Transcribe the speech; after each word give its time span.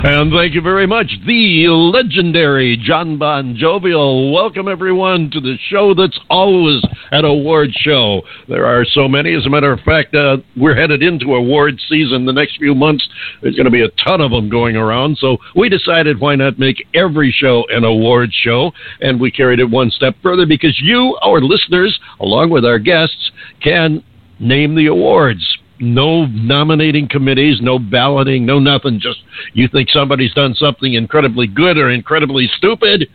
And 0.00 0.32
thank 0.32 0.54
you 0.54 0.60
very 0.60 0.86
much, 0.86 1.10
the 1.26 1.66
legendary 1.66 2.76
John 2.76 3.18
Bon 3.18 3.56
Jovial. 3.56 4.32
Welcome, 4.32 4.68
everyone, 4.68 5.28
to 5.32 5.40
the 5.40 5.56
show 5.70 5.92
that's 5.92 6.18
always 6.30 6.80
an 7.10 7.24
award 7.24 7.70
show. 7.72 8.22
There 8.46 8.64
are 8.64 8.84
so 8.84 9.08
many. 9.08 9.34
As 9.34 9.44
a 9.44 9.50
matter 9.50 9.72
of 9.72 9.80
fact, 9.80 10.14
uh, 10.14 10.36
we're 10.56 10.76
headed 10.76 11.02
into 11.02 11.34
award 11.34 11.80
season 11.88 12.26
the 12.26 12.32
next 12.32 12.58
few 12.58 12.76
months. 12.76 13.08
There's 13.42 13.56
going 13.56 13.64
to 13.64 13.72
be 13.72 13.82
a 13.82 13.88
ton 14.06 14.20
of 14.20 14.30
them 14.30 14.48
going 14.48 14.76
around. 14.76 15.18
So 15.18 15.38
we 15.56 15.68
decided 15.68 16.20
why 16.20 16.36
not 16.36 16.60
make 16.60 16.86
every 16.94 17.32
show 17.36 17.64
an 17.68 17.82
award 17.82 18.30
show? 18.32 18.70
And 19.00 19.20
we 19.20 19.32
carried 19.32 19.58
it 19.58 19.68
one 19.68 19.90
step 19.90 20.14
further 20.22 20.46
because 20.46 20.78
you, 20.80 21.18
our 21.22 21.40
listeners, 21.40 21.98
along 22.20 22.50
with 22.50 22.64
our 22.64 22.78
guests, 22.78 23.32
can 23.60 24.04
name 24.38 24.76
the 24.76 24.86
awards 24.86 25.58
no 25.80 26.26
nominating 26.26 27.08
committees, 27.08 27.60
no 27.60 27.78
balloting, 27.78 28.46
no 28.46 28.58
nothing. 28.58 29.00
Just 29.00 29.20
you 29.52 29.68
think 29.68 29.90
somebody's 29.90 30.34
done 30.34 30.54
something 30.54 30.94
incredibly 30.94 31.46
good 31.46 31.78
or 31.78 31.90
incredibly 31.90 32.48
stupid, 32.56 33.08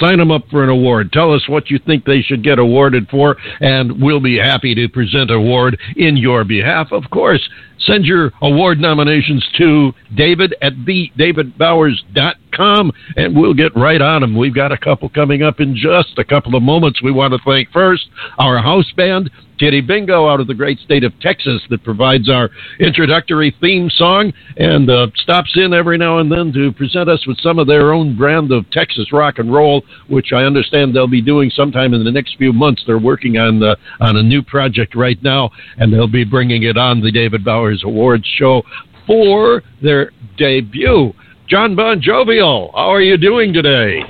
sign 0.00 0.18
them 0.18 0.30
up 0.30 0.42
for 0.50 0.62
an 0.62 0.68
award. 0.70 1.12
Tell 1.12 1.32
us 1.32 1.48
what 1.48 1.70
you 1.70 1.78
think 1.78 2.04
they 2.04 2.20
should 2.22 2.44
get 2.44 2.58
awarded 2.58 3.08
for, 3.08 3.36
and 3.60 4.02
we'll 4.02 4.20
be 4.20 4.36
happy 4.38 4.74
to 4.74 4.88
present 4.88 5.30
an 5.30 5.36
award 5.36 5.78
in 5.96 6.16
your 6.16 6.44
behalf. 6.44 6.92
Of 6.92 7.04
course, 7.10 7.46
send 7.78 8.04
your 8.04 8.32
award 8.42 8.78
nominations 8.78 9.44
to 9.58 9.92
David 10.14 10.54
at 10.62 10.74
thedavidbowers.com, 10.74 12.92
and 13.16 13.36
we'll 13.36 13.54
get 13.54 13.74
right 13.76 14.00
on 14.00 14.22
them. 14.22 14.36
We've 14.36 14.54
got 14.54 14.70
a 14.72 14.78
couple 14.78 15.08
coming 15.08 15.42
up 15.42 15.60
in 15.60 15.76
just 15.76 16.18
a 16.18 16.24
couple 16.24 16.54
of 16.54 16.62
moments. 16.62 17.02
We 17.02 17.10
want 17.12 17.34
to 17.34 17.40
thank 17.44 17.70
first 17.70 18.08
our 18.38 18.58
house 18.58 18.90
band, 18.96 19.30
Kitty 19.62 19.80
Bingo 19.80 20.28
out 20.28 20.40
of 20.40 20.48
the 20.48 20.54
great 20.54 20.80
state 20.80 21.04
of 21.04 21.12
Texas 21.20 21.62
that 21.70 21.84
provides 21.84 22.28
our 22.28 22.50
introductory 22.80 23.54
theme 23.60 23.88
song 23.90 24.32
and 24.56 24.90
uh, 24.90 25.06
stops 25.14 25.52
in 25.54 25.72
every 25.72 25.96
now 25.96 26.18
and 26.18 26.32
then 26.32 26.52
to 26.52 26.72
present 26.72 27.08
us 27.08 27.24
with 27.28 27.38
some 27.38 27.60
of 27.60 27.68
their 27.68 27.92
own 27.92 28.16
brand 28.16 28.50
of 28.50 28.68
Texas 28.72 29.12
rock 29.12 29.38
and 29.38 29.54
roll, 29.54 29.82
which 30.08 30.32
I 30.32 30.42
understand 30.42 30.96
they'll 30.96 31.06
be 31.06 31.22
doing 31.22 31.48
sometime 31.48 31.94
in 31.94 32.02
the 32.02 32.10
next 32.10 32.36
few 32.38 32.52
months. 32.52 32.82
They're 32.84 32.98
working 32.98 33.38
on 33.38 33.62
on 33.62 34.16
a 34.16 34.22
new 34.24 34.42
project 34.42 34.96
right 34.96 35.22
now, 35.22 35.50
and 35.76 35.92
they'll 35.92 36.08
be 36.08 36.24
bringing 36.24 36.64
it 36.64 36.76
on 36.76 37.00
the 37.00 37.12
David 37.12 37.44
Bowers 37.44 37.84
Awards 37.84 38.26
show 38.36 38.64
for 39.06 39.62
their 39.80 40.10
debut. 40.36 41.12
John 41.46 41.76
Bon 41.76 42.00
Jovial, 42.02 42.72
how 42.74 42.92
are 42.92 43.00
you 43.00 43.16
doing 43.16 43.52
today? 43.52 44.02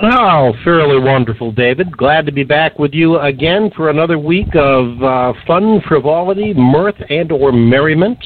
Oh, 0.00 0.54
fairly 0.64 0.98
wonderful, 0.98 1.52
David. 1.52 1.94
Glad 1.96 2.24
to 2.24 2.32
be 2.32 2.44
back 2.44 2.78
with 2.78 2.94
you 2.94 3.18
again 3.18 3.70
for 3.76 3.90
another 3.90 4.18
week 4.18 4.48
of 4.54 5.02
uh, 5.02 5.34
fun, 5.46 5.82
frivolity, 5.86 6.54
mirth, 6.54 6.94
and 7.10 7.30
or 7.30 7.52
merriment. 7.52 8.18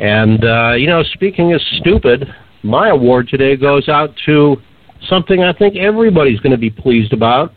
And 0.00 0.44
uh, 0.44 0.72
you 0.72 0.88
know, 0.88 1.04
speaking 1.14 1.52
of 1.54 1.60
stupid, 1.80 2.26
my 2.64 2.88
award 2.88 3.28
today 3.28 3.56
goes 3.56 3.88
out 3.88 4.10
to 4.26 4.56
something 5.08 5.42
I 5.42 5.52
think 5.52 5.76
everybody's 5.76 6.40
going 6.40 6.52
to 6.52 6.58
be 6.58 6.70
pleased 6.70 7.12
about. 7.12 7.52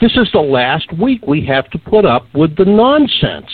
This 0.00 0.12
is 0.12 0.28
the 0.32 0.40
last 0.40 0.92
week 1.00 1.26
we 1.26 1.44
have 1.46 1.70
to 1.70 1.78
put 1.78 2.04
up 2.04 2.26
with 2.34 2.54
the 2.56 2.66
nonsense. 2.66 3.50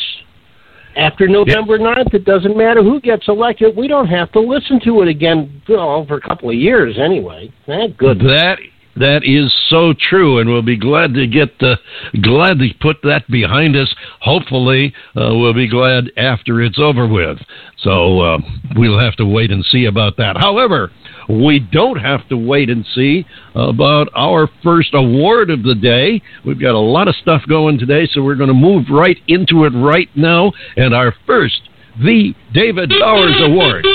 After 0.97 1.26
November 1.26 1.76
yeah. 1.76 2.04
9th, 2.04 2.14
it 2.14 2.25
doesn't 2.25 2.56
matter 2.56 2.82
who 2.82 3.00
gets 3.00 3.28
elected. 3.28 3.76
We 3.76 3.88
don't 3.88 4.08
have 4.08 4.30
to 4.32 4.41
listen 4.41 4.80
to 4.84 5.03
it 5.03 5.08
again 5.08 5.62
well, 5.69 6.04
for 6.06 6.16
a 6.16 6.20
couple 6.20 6.50
of 6.50 6.56
years 6.56 6.98
anyway. 6.98 7.53
Thank 7.66 7.97
goodness. 7.97 8.30
That 8.30 8.58
that 8.97 9.25
is 9.25 9.53
so 9.69 9.94
true, 9.98 10.38
and 10.38 10.50
we'll 10.50 10.62
be 10.62 10.76
glad 10.76 11.14
to 11.14 11.26
get 11.26 11.58
the 11.58 11.76
glad 12.22 12.58
to 12.58 12.69
put 12.80 12.98
that 13.03 13.26
behind 13.30 13.75
us. 13.76 13.94
Hopefully, 14.20 14.92
uh, 15.16 15.30
we'll 15.32 15.54
be 15.54 15.69
glad 15.69 16.10
after 16.16 16.60
it's 16.60 16.78
over 16.78 17.06
with. 17.06 17.38
So 17.78 18.20
uh, 18.20 18.38
we'll 18.76 18.98
have 18.98 19.16
to 19.16 19.25
wait 19.25 19.50
and 19.50 19.64
see 19.64 19.86
about 19.86 20.16
that. 20.19 20.36
However, 20.38 20.91
we 21.28 21.58
don't 21.58 21.98
have 21.98 22.28
to 22.28 22.36
wait 22.36 22.69
and 22.69 22.84
see 22.94 23.25
about 23.54 24.08
our 24.14 24.48
first 24.62 24.91
award 24.92 25.50
of 25.50 25.62
the 25.62 25.75
day. 25.75 26.20
We've 26.44 26.60
got 26.60 26.75
a 26.75 26.78
lot 26.78 27.08
of 27.08 27.16
stuff 27.16 27.42
going 27.48 27.78
today, 27.78 28.06
so 28.12 28.22
we're 28.22 28.34
going 28.34 28.48
to 28.48 28.54
move 28.54 28.86
right 28.91 29.19
into 29.28 29.64
it 29.64 29.70
right 29.70 30.08
now. 30.14 30.52
And 30.76 30.94
our 30.94 31.14
first, 31.26 31.62
the 31.98 32.34
David 32.52 32.91
Bowers 33.00 33.41
Award. 33.41 33.86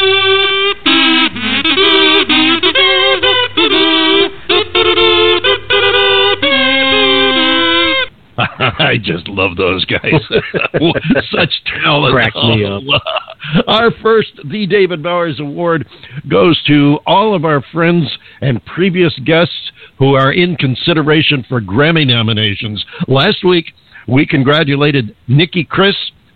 I 8.38 8.98
just 9.02 9.28
love 9.28 9.58
those 9.58 9.84
guys. 9.86 10.02
Such 11.32 11.52
talent. 11.82 12.14
Crack 12.14 12.36
me 12.36 12.66
oh, 12.66 12.78
up. 12.94 13.04
Our 13.68 13.92
first 14.02 14.34
The 14.50 14.68
David 14.68 15.02
Bowers 15.02 15.40
Award 15.40 15.88
goes 16.30 16.62
to 16.68 17.00
all 17.08 17.36
of 17.36 17.46
our 17.46 17.64
friends 17.74 18.06
and 18.42 18.64
previous 18.66 19.18
guests 19.26 19.72
who 19.98 20.14
are 20.14 20.34
in 20.34 20.56
consideration 20.56 21.46
for 21.50 21.62
Grammy 21.62 22.06
nominations. 22.06 22.84
Last 23.08 23.44
week, 23.44 23.74
we 24.08 24.26
congratulated 24.26 25.16
Nikki 25.28 25.64
Chris 25.64 25.96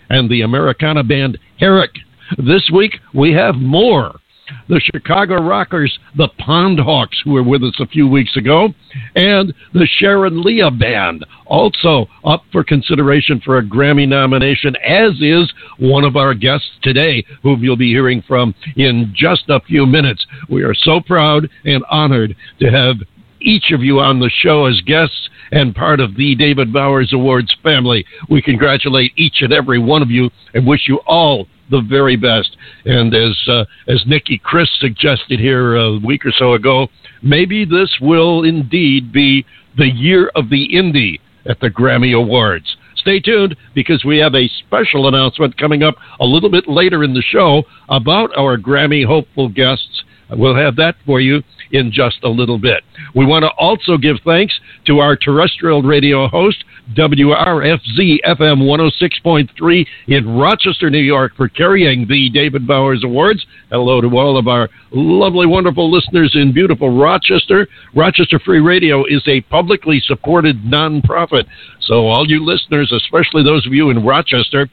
and 0.09 0.29
the 0.29 0.41
Americana 0.41 1.03
band 1.03 1.38
Herrick. 1.59 1.91
This 2.38 2.69
week, 2.73 2.93
we 3.13 3.31
have 3.33 3.55
more 3.55 4.19
the 4.67 4.81
Chicago 4.94 5.41
Rockers, 5.41 5.97
the 6.16 6.29
Pond 6.38 6.79
Hawks, 6.79 7.19
who 7.23 7.31
were 7.31 7.44
with 7.44 7.63
us 7.63 7.79
a 7.79 7.88
few 7.88 8.07
weeks 8.07 8.35
ago, 8.38 8.69
and 9.16 9.53
the 9.73 9.88
Sharon 10.00 10.41
Leah 10.41 10.72
Band, 10.72 11.25
also 11.45 12.07
up 12.23 12.44
for 12.51 12.63
consideration 12.63 13.41
for 13.44 13.57
a 13.57 13.63
Grammy 13.63 14.07
nomination, 14.07 14.75
as 14.78 15.13
is 15.22 15.51
one 15.79 16.03
of 16.03 16.16
our 16.16 16.34
guests 16.34 16.69
today, 16.81 17.23
whom 17.44 17.63
you'll 17.63 17.75
be 17.75 17.91
hearing 17.91 18.23
from 18.28 18.56
in 18.75 19.13
just 19.16 19.44
a 19.50 19.62
few 19.62 19.85
minutes. 19.85 20.25
We 20.50 20.63
are 20.63 20.73
so 20.73 21.01
proud 21.01 21.50
and 21.66 21.83
honored 21.89 22.35
to 22.59 22.72
have 22.72 22.97
each 23.41 23.72
of 23.72 23.81
you 23.81 24.00
on 24.00 24.19
the 24.19 24.29
show 24.41 24.66
as 24.66 24.79
guests 24.81 25.29
and 25.51 25.75
part 25.75 26.00
of 26.00 26.16
the 26.16 26.35
David 26.35 26.72
Bowers 26.72 27.12
Awards 27.13 27.53
family. 27.63 28.06
We 28.29 28.41
congratulate 28.41 29.12
each 29.18 29.41
and 29.41 29.51
every 29.51 29.79
one 29.79 30.01
of 30.01 30.09
you 30.09 30.29
and 30.53 30.66
wish 30.66 30.88
you 30.88 31.00
all 31.06 31.47
the 31.71 31.81
very 31.81 32.15
best. 32.15 32.55
And 32.85 33.13
as 33.15 33.35
uh, 33.47 33.65
as 33.87 34.03
Nikki 34.05 34.39
Chris 34.43 34.69
suggested 34.79 35.39
here 35.39 35.75
a 35.75 35.97
week 35.97 36.25
or 36.25 36.31
so 36.37 36.53
ago, 36.53 36.89
maybe 37.23 37.65
this 37.65 37.89
will 37.99 38.43
indeed 38.43 39.11
be 39.11 39.45
the 39.77 39.89
year 39.89 40.31
of 40.35 40.49
the 40.49 40.69
indie 40.73 41.19
at 41.45 41.59
the 41.59 41.69
Grammy 41.69 42.15
Awards. 42.15 42.77
Stay 42.97 43.19
tuned 43.19 43.55
because 43.73 44.05
we 44.05 44.19
have 44.19 44.35
a 44.35 44.47
special 44.59 45.07
announcement 45.07 45.57
coming 45.57 45.81
up 45.81 45.95
a 46.19 46.25
little 46.25 46.51
bit 46.51 46.67
later 46.67 47.03
in 47.03 47.15
the 47.15 47.23
show 47.23 47.63
about 47.89 48.29
our 48.38 48.57
Grammy 48.57 49.03
hopeful 49.03 49.49
guests. 49.49 50.03
We'll 50.31 50.56
have 50.56 50.75
that 50.78 50.96
for 51.06 51.19
you 51.19 51.44
in 51.72 51.92
just 51.92 52.24
a 52.24 52.30
little 52.30 52.58
bit. 52.58 52.84
We 53.16 53.25
want 53.25 53.44
to 53.44 53.52
also 53.58 53.97
give 53.97 54.18
thanks 54.25 54.58
to 54.86 55.00
our 55.00 55.16
terrestrial 55.16 55.81
radio 55.81 56.28
host, 56.28 56.64
WRFZ 56.96 58.18
FM 58.25 58.62
106.3 58.62 59.88
in 60.08 60.38
Rochester, 60.38 60.90
New 60.90 61.00
York, 61.00 61.34
for 61.36 61.47
carrying 61.47 62.08
the 62.08 62.30
David 62.30 62.68
Bowers 62.68 63.03
Awards. 63.03 63.46
Hello 63.69 64.02
to 64.02 64.18
all 64.18 64.38
of 64.38 64.47
our 64.47 64.69
lovely, 64.92 65.45
wonderful 65.45 65.92
listeners 65.92 66.31
in 66.36 66.54
beautiful 66.54 66.98
Rochester. 66.98 67.68
Rochester 67.95 68.39
Free 68.39 68.60
Radio 68.60 69.06
is 69.06 69.22
a 69.27 69.42
publicly 69.42 70.01
supported 70.06 70.62
nonprofit. 70.63 71.45
So, 71.81 72.07
all 72.07 72.30
you 72.30 72.44
listeners, 72.45 72.92
especially 72.92 73.44
those 73.44 73.66
of 73.66 73.74
you 73.74 73.89
in 73.89 74.06
Rochester, 74.06 74.69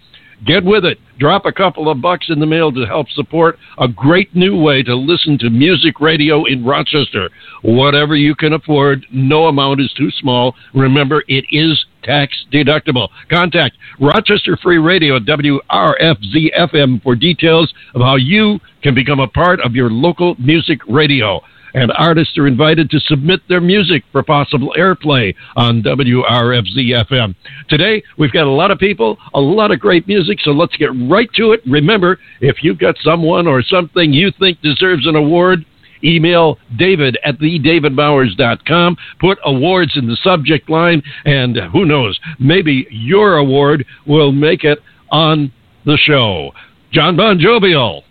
Get 0.46 0.64
with 0.64 0.84
it. 0.84 0.98
Drop 1.18 1.46
a 1.46 1.52
couple 1.52 1.90
of 1.90 2.00
bucks 2.00 2.26
in 2.28 2.38
the 2.38 2.46
mail 2.46 2.70
to 2.72 2.86
help 2.86 3.08
support 3.10 3.58
a 3.78 3.88
great 3.88 4.34
new 4.36 4.60
way 4.60 4.84
to 4.84 4.94
listen 4.94 5.36
to 5.38 5.50
music 5.50 6.00
radio 6.00 6.44
in 6.44 6.64
Rochester. 6.64 7.28
Whatever 7.62 8.14
you 8.14 8.36
can 8.36 8.52
afford, 8.52 9.04
no 9.10 9.46
amount 9.46 9.80
is 9.80 9.92
too 9.94 10.10
small. 10.12 10.54
Remember, 10.74 11.24
it 11.26 11.44
is 11.50 11.84
tax 12.04 12.32
deductible. 12.52 13.08
Contact 13.28 13.76
Rochester 14.00 14.56
Free 14.62 14.78
Radio 14.78 15.18
WRFZ 15.18 16.56
FM 16.56 17.02
for 17.02 17.16
details 17.16 17.72
of 17.94 18.00
how 18.00 18.14
you 18.14 18.60
can 18.82 18.94
become 18.94 19.18
a 19.18 19.28
part 19.28 19.60
of 19.60 19.74
your 19.74 19.90
local 19.90 20.36
music 20.38 20.78
radio 20.88 21.40
and 21.78 21.92
artists 21.96 22.36
are 22.36 22.48
invited 22.48 22.90
to 22.90 22.98
submit 23.00 23.40
their 23.48 23.60
music 23.60 24.02
for 24.10 24.22
possible 24.22 24.74
airplay 24.76 25.34
on 25.54 25.82
WRFZ 25.82 27.06
FM. 27.08 27.36
Today, 27.68 28.02
we've 28.18 28.32
got 28.32 28.48
a 28.48 28.50
lot 28.50 28.72
of 28.72 28.78
people, 28.78 29.16
a 29.34 29.40
lot 29.40 29.70
of 29.70 29.78
great 29.78 30.08
music, 30.08 30.40
so 30.40 30.50
let's 30.50 30.76
get 30.76 30.90
right 31.08 31.28
to 31.34 31.52
it. 31.52 31.60
Remember, 31.66 32.18
if 32.40 32.64
you've 32.64 32.78
got 32.78 32.96
someone 33.02 33.46
or 33.46 33.62
something 33.62 34.12
you 34.12 34.32
think 34.40 34.60
deserves 34.60 35.06
an 35.06 35.14
award, 35.14 35.64
email 36.02 36.58
david 36.76 37.16
at 37.24 37.38
thedavidbowers.com. 37.38 38.96
Put 39.20 39.38
awards 39.44 39.96
in 39.96 40.08
the 40.08 40.18
subject 40.22 40.68
line, 40.68 41.02
and 41.24 41.56
who 41.72 41.84
knows, 41.84 42.18
maybe 42.40 42.88
your 42.90 43.36
award 43.36 43.86
will 44.06 44.32
make 44.32 44.64
it 44.64 44.78
on 45.10 45.52
the 45.84 45.96
show. 45.96 46.50
John 46.92 47.16
Bon 47.16 47.38
Jovial. 47.38 48.02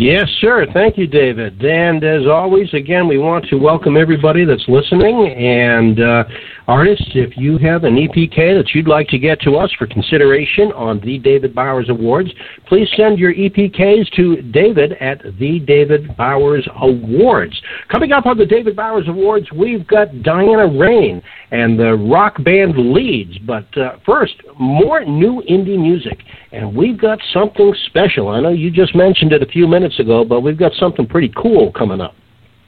Yes, 0.00 0.30
sir. 0.40 0.66
Thank 0.72 0.96
you, 0.96 1.06
David. 1.06 1.62
And 1.62 2.02
as 2.02 2.26
always, 2.26 2.72
again, 2.72 3.06
we 3.06 3.18
want 3.18 3.44
to 3.48 3.56
welcome 3.56 3.98
everybody 3.98 4.46
that's 4.46 4.64
listening. 4.66 5.28
And 5.28 6.00
uh, 6.00 6.24
artists, 6.70 7.10
if 7.16 7.36
you 7.36 7.58
have 7.58 7.82
an 7.82 7.96
EPK 7.96 8.56
that 8.56 8.70
you'd 8.72 8.86
like 8.86 9.08
to 9.08 9.18
get 9.18 9.40
to 9.40 9.56
us 9.56 9.72
for 9.76 9.88
consideration 9.88 10.70
on 10.72 11.00
the 11.00 11.18
David 11.18 11.52
Bowers 11.52 11.88
Awards, 11.88 12.30
please 12.68 12.88
send 12.96 13.18
your 13.18 13.34
EPKs 13.34 14.08
to 14.14 14.40
David 14.52 14.92
at 15.00 15.20
the 15.40 15.58
David 15.66 16.16
Bowers 16.16 16.66
Awards. 16.76 17.60
Coming 17.90 18.12
up 18.12 18.26
on 18.26 18.38
the 18.38 18.46
David 18.46 18.76
Bowers 18.76 19.08
Awards, 19.08 19.50
we've 19.50 19.84
got 19.88 20.22
Diana 20.22 20.68
Rein 20.68 21.20
and 21.50 21.76
the 21.76 21.96
rock 22.08 22.42
band 22.44 22.74
Leeds. 22.76 23.36
But 23.38 23.66
uh, 23.76 23.96
first, 24.06 24.34
more 24.56 25.04
new 25.04 25.42
indie 25.50 25.78
music. 25.78 26.20
And 26.52 26.76
we've 26.76 27.00
got 27.00 27.18
something 27.32 27.74
special. 27.86 28.28
I 28.28 28.40
know 28.40 28.50
you 28.50 28.70
just 28.70 28.94
mentioned 28.94 29.32
it 29.32 29.42
a 29.42 29.46
few 29.46 29.66
minutes 29.66 29.98
ago, 29.98 30.24
but 30.24 30.42
we've 30.42 30.58
got 30.58 30.72
something 30.74 31.06
pretty 31.06 31.32
cool 31.36 31.72
coming 31.72 32.00
up. 32.00 32.14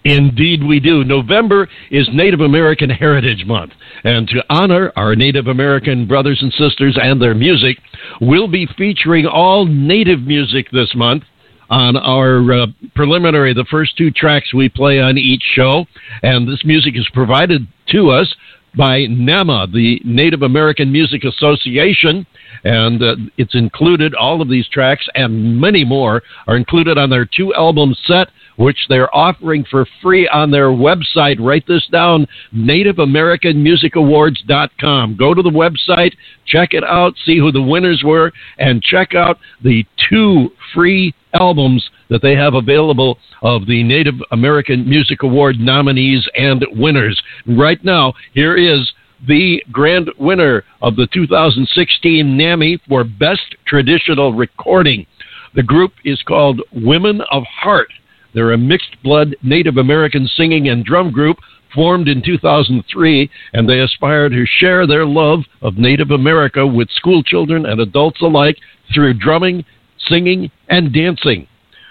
Indeed, 0.05 0.65
we 0.65 0.81
do. 0.81 1.05
November 1.05 1.69
is 1.91 2.09
Native 2.13 2.41
American 2.41 2.91
Heritage 2.91 3.45
Month. 3.47 3.73
And 4.05 4.27
to 4.29 4.45
honor 4.51 4.93
our 4.97 5.15
Native 5.15 5.47
American 5.47 6.07
brothers 6.07 6.39
and 6.43 6.53
sisters 6.53 6.99
and 7.01 7.23
their 7.23 7.35
music, 7.35 7.79
we'll 8.21 8.49
be 8.49 8.67
featuring 8.77 9.27
all 9.27 9.65
Native 9.65 10.21
music 10.21 10.67
this 10.73 10.93
month 10.95 11.23
on 11.71 11.97
our 11.97 12.53
uh, 12.53 12.67
preliminary, 12.95 13.55
the 13.55 13.67
first 13.71 13.97
two 13.97 14.11
tracks 14.11 14.53
we 14.53 14.69
play 14.69 15.01
on 15.01 15.17
each 15.17 15.43
show. 15.55 15.87
And 16.23 16.49
this 16.49 16.65
music 16.65 16.97
is 16.97 17.09
provided 17.15 17.67
to 17.93 18.11
us 18.11 18.35
by 18.77 19.07
NAMA, 19.07 19.69
the 19.73 20.01
Native 20.05 20.43
American 20.43 20.91
Music 20.91 21.25
Association, 21.25 22.27
and 22.65 23.03
uh, 23.03 23.17
it's 23.37 23.55
included. 23.55 24.15
All 24.15 24.41
of 24.41 24.49
these 24.49 24.67
tracks 24.69 25.07
and 25.15 25.61
many 25.61 25.85
more 25.85 26.23
are 26.47 26.57
included 26.57 26.97
on 26.99 27.11
their 27.11 27.27
two 27.27 27.53
album 27.55 27.95
set, 28.07 28.29
which 28.57 28.79
they're 28.89 29.15
offering 29.15 29.65
for 29.71 29.87
free 30.03 30.27
on 30.29 30.51
their 30.51 30.69
website. 30.69 31.37
Write 31.39 31.67
this 31.67 31.87
down: 31.91 32.27
NativeAmericanMusicAwards.com. 32.55 35.17
Go 35.17 35.35
to 35.35 35.43
the 35.43 35.51
website, 35.51 36.13
check 36.47 36.75
it 36.75 36.85
out, 36.85 37.15
see 37.25 37.39
who 37.39 37.53
the 37.53 37.63
winners 37.63 38.03
were, 38.05 38.33
and 38.59 38.83
check 38.83 39.15
out 39.15 39.39
the 39.63 39.87
two 40.11 40.51
free 40.75 41.15
albums 41.39 41.89
that 42.11 42.23
they 42.23 42.35
have 42.35 42.55
available 42.55 43.19
of 43.43 43.67
the 43.67 43.83
Native 43.83 44.15
American 44.33 44.89
Music 44.89 45.23
Award 45.23 45.59
nominees 45.59 46.27
and 46.35 46.65
winners. 46.73 47.21
Right 47.47 47.83
now, 47.83 48.13
here 48.35 48.57
is 48.57 48.93
the 49.27 49.63
grand 49.71 50.11
winner 50.19 50.65
of 50.81 50.97
the 50.97 51.07
2016 51.13 52.27
Nammy 52.27 52.79
for 52.89 53.05
Best 53.05 53.55
Traditional 53.67 54.33
Recording. 54.33 55.07
The 55.55 55.63
group 55.63 55.93
is 56.05 56.21
called 56.23 56.61
Women 56.73 57.21
of 57.31 57.45
Heart. 57.45 57.89
They're 58.35 58.53
a 58.53 58.59
mixed 58.59 59.01
blood 59.03 59.37
Native 59.43 59.77
American 59.77 60.27
singing 60.27 60.69
and 60.69 60.85
drum 60.85 61.13
group 61.13 61.37
formed 61.75 62.09
in 62.09 62.23
2003, 62.23 63.31
and 63.53 63.69
they 63.69 63.81
aspire 63.81 64.29
to 64.29 64.45
share 64.47 64.87
their 64.87 65.07
love 65.07 65.41
of 65.61 65.79
Native 65.79 66.11
America 66.11 66.67
with 66.67 66.91
school 66.91 67.23
children 67.23 67.67
and 67.67 67.81
adults 67.81 68.21
alike 68.23 68.57
through 68.93 69.15
drumming, 69.15 69.65
singing, 70.09 70.51
and 70.69 70.93
dancing. 70.93 71.47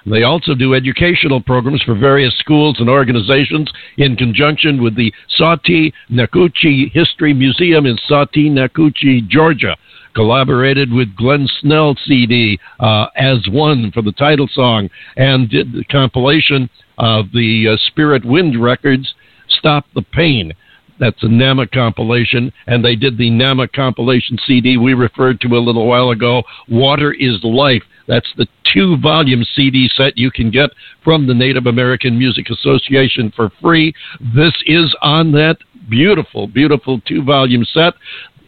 They 0.05 0.23
also 0.23 0.55
do 0.55 0.73
educational 0.73 1.41
programs 1.41 1.83
for 1.83 1.93
various 1.93 2.35
schools 2.39 2.77
and 2.79 2.89
organizations 2.89 3.71
in 3.97 4.15
conjunction 4.15 4.81
with 4.81 4.95
the 4.95 5.13
Sautee 5.39 5.93
Nacoochee 6.09 6.91
History 6.91 7.33
Museum 7.33 7.85
in 7.85 7.97
Sautee 8.09 8.49
Nacoochee, 8.49 9.27
Georgia. 9.27 9.75
Collaborated 10.13 10.91
with 10.91 11.15
Glenn 11.15 11.47
Snell 11.61 11.95
CD 12.05 12.59
uh, 12.81 13.07
as 13.15 13.47
one 13.49 13.91
for 13.93 14.01
the 14.01 14.11
title 14.11 14.49
song 14.51 14.89
and 15.15 15.49
did 15.49 15.71
the 15.71 15.85
compilation 15.85 16.69
of 16.97 17.31
the 17.31 17.69
uh, 17.69 17.77
Spirit 17.87 18.25
Wind 18.25 18.61
records, 18.61 19.13
Stop 19.47 19.85
the 19.95 20.01
Pain. 20.01 20.53
That's 20.99 21.23
a 21.23 21.27
NAMA 21.27 21.67
compilation, 21.67 22.53
and 22.67 22.85
they 22.85 22.95
did 22.95 23.17
the 23.17 23.29
NAMA 23.29 23.69
compilation 23.69 24.37
CD 24.45 24.77
we 24.77 24.93
referred 24.93 25.41
to 25.41 25.47
a 25.55 25.57
little 25.57 25.87
while 25.87 26.11
ago, 26.11 26.43
Water 26.67 27.11
is 27.11 27.43
Life. 27.43 27.83
That's 28.11 28.27
the 28.35 28.45
two 28.73 28.97
volume 28.97 29.45
CD 29.55 29.89
set 29.95 30.17
you 30.17 30.31
can 30.31 30.51
get 30.51 30.71
from 31.01 31.27
the 31.27 31.33
Native 31.33 31.65
American 31.65 32.19
Music 32.19 32.49
Association 32.49 33.31
for 33.33 33.49
free. 33.61 33.93
This 34.35 34.51
is 34.65 34.93
on 35.01 35.31
that 35.31 35.55
beautiful, 35.89 36.45
beautiful 36.45 36.99
two 37.07 37.23
volume 37.23 37.63
set. 37.63 37.93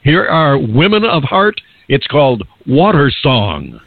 Here 0.03 0.25
are 0.25 0.57
Women 0.57 1.05
of 1.05 1.23
Heart. 1.23 1.61
It's 1.87 2.05
called 2.07 2.45
Water 2.67 3.09
Song. 3.21 3.79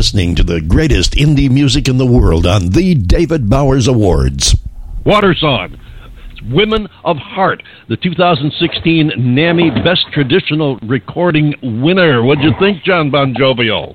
Listening 0.00 0.34
to 0.36 0.42
the 0.42 0.62
greatest 0.62 1.12
indie 1.12 1.50
music 1.50 1.86
in 1.86 1.98
the 1.98 2.06
world 2.06 2.46
on 2.46 2.70
the 2.70 2.94
David 2.94 3.50
Bowers 3.50 3.86
Awards. 3.86 4.56
Water 5.04 5.34
Song. 5.34 5.78
Women 6.50 6.88
of 7.04 7.18
Heart, 7.18 7.62
the 7.90 7.98
2016 7.98 9.10
Nammy 9.18 9.84
Best 9.84 10.06
Traditional 10.10 10.78
Recording 10.78 11.52
winner. 11.82 12.22
What'd 12.22 12.42
you 12.42 12.52
think, 12.58 12.82
John 12.82 13.10
Bon 13.10 13.34
Jovial? 13.38 13.94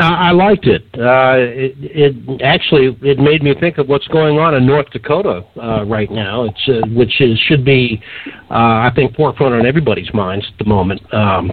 I 0.00 0.30
liked 0.32 0.64
it. 0.64 0.84
Uh, 0.94 1.36
it. 1.36 1.74
It 1.82 2.42
actually 2.42 2.96
it 3.02 3.18
made 3.18 3.42
me 3.42 3.52
think 3.60 3.76
of 3.76 3.90
what's 3.90 4.08
going 4.08 4.38
on 4.38 4.54
in 4.54 4.64
North 4.64 4.88
Dakota 4.88 5.44
uh, 5.62 5.84
right 5.84 6.10
now. 6.10 6.44
It's 6.44 6.66
uh, 6.66 6.88
which 6.94 7.20
is 7.20 7.38
should 7.40 7.62
be, 7.62 8.02
uh, 8.50 8.88
I 8.88 8.90
think, 8.96 9.14
forefront 9.14 9.54
on 9.54 9.66
everybody's 9.66 10.12
minds 10.14 10.46
at 10.50 10.56
the 10.58 10.64
moment. 10.64 11.02
Um, 11.12 11.52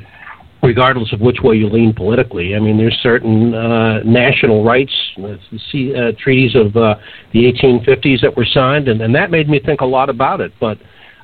regardless 0.64 1.12
of 1.12 1.20
which 1.20 1.38
way 1.44 1.56
you 1.56 1.68
lean 1.68 1.94
politically. 1.94 2.56
I 2.56 2.60
mean, 2.60 2.78
there's 2.78 2.98
certain 3.04 3.54
uh, 3.54 4.00
national 4.04 4.64
rights, 4.64 4.94
uh, 5.22 5.36
see, 5.72 5.94
uh, 5.94 6.14
treaties 6.18 6.56
of 6.56 6.76
uh, 6.78 6.96
the 7.34 7.52
1850s 7.52 8.22
that 8.22 8.36
were 8.36 8.46
signed, 8.46 8.88
and, 8.88 9.02
and 9.02 9.14
that 9.14 9.30
made 9.30 9.50
me 9.50 9.60
think 9.60 9.82
a 9.82 9.86
lot 9.86 10.10
about 10.10 10.40
it. 10.40 10.54
But 10.62 10.80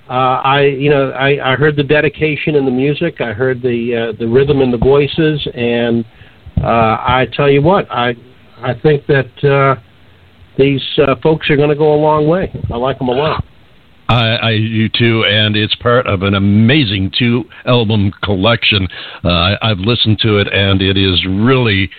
uh, 0.09 0.41
I, 0.43 0.63
you 0.63 0.89
know, 0.89 1.11
I, 1.11 1.53
I 1.53 1.55
heard 1.55 1.77
the 1.77 1.83
dedication 1.83 2.55
in 2.55 2.65
the 2.65 2.71
music, 2.71 3.21
I 3.21 3.31
heard 3.31 3.61
the 3.61 4.11
uh, 4.13 4.19
the 4.19 4.27
rhythm 4.27 4.59
in 4.59 4.71
the 4.71 4.77
voices, 4.77 5.47
and 5.53 6.03
uh, 6.61 6.97
I 6.99 7.27
tell 7.33 7.49
you 7.49 7.61
what, 7.61 7.89
I 7.89 8.15
I 8.57 8.73
think 8.81 9.05
that 9.07 9.43
uh, 9.43 9.79
these 10.57 10.83
uh, 10.97 11.15
folks 11.23 11.49
are 11.49 11.55
going 11.55 11.69
to 11.69 11.75
go 11.75 11.93
a 11.93 12.01
long 12.01 12.27
way. 12.27 12.51
I 12.71 12.75
like 12.75 12.97
them 12.97 13.07
a 13.07 13.13
lot. 13.13 13.45
I, 14.09 14.37
I 14.41 14.57
do 14.57 14.89
too, 14.89 15.23
and 15.25 15.55
it's 15.55 15.75
part 15.75 16.07
of 16.07 16.23
an 16.23 16.33
amazing 16.33 17.11
two 17.17 17.45
album 17.65 18.11
collection. 18.23 18.87
Uh, 19.23 19.29
I, 19.29 19.57
I've 19.61 19.77
listened 19.77 20.19
to 20.23 20.39
it, 20.39 20.47
and 20.51 20.81
it 20.81 20.97
is 20.97 21.25
really. 21.25 21.89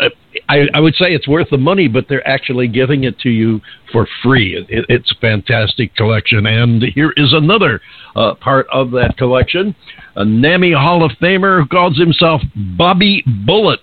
Uh, 0.00 0.10
I, 0.48 0.68
I 0.74 0.80
would 0.80 0.94
say 0.94 1.06
it's 1.12 1.26
worth 1.26 1.48
the 1.50 1.58
money, 1.58 1.88
but 1.88 2.06
they're 2.08 2.26
actually 2.28 2.68
giving 2.68 3.04
it 3.04 3.18
to 3.20 3.30
you 3.30 3.60
for 3.90 4.06
free. 4.22 4.64
It, 4.68 4.86
it's 4.88 5.10
a 5.10 5.20
fantastic 5.20 5.96
collection, 5.96 6.46
and 6.46 6.84
here 6.94 7.12
is 7.16 7.32
another 7.32 7.80
uh, 8.14 8.34
part 8.34 8.68
of 8.72 8.92
that 8.92 9.16
collection: 9.16 9.74
a 10.14 10.24
Nammy 10.24 10.72
Hall 10.72 11.04
of 11.04 11.10
Famer 11.20 11.60
who 11.60 11.66
calls 11.66 11.98
himself 11.98 12.42
Bobby 12.54 13.24
Bullet. 13.44 13.80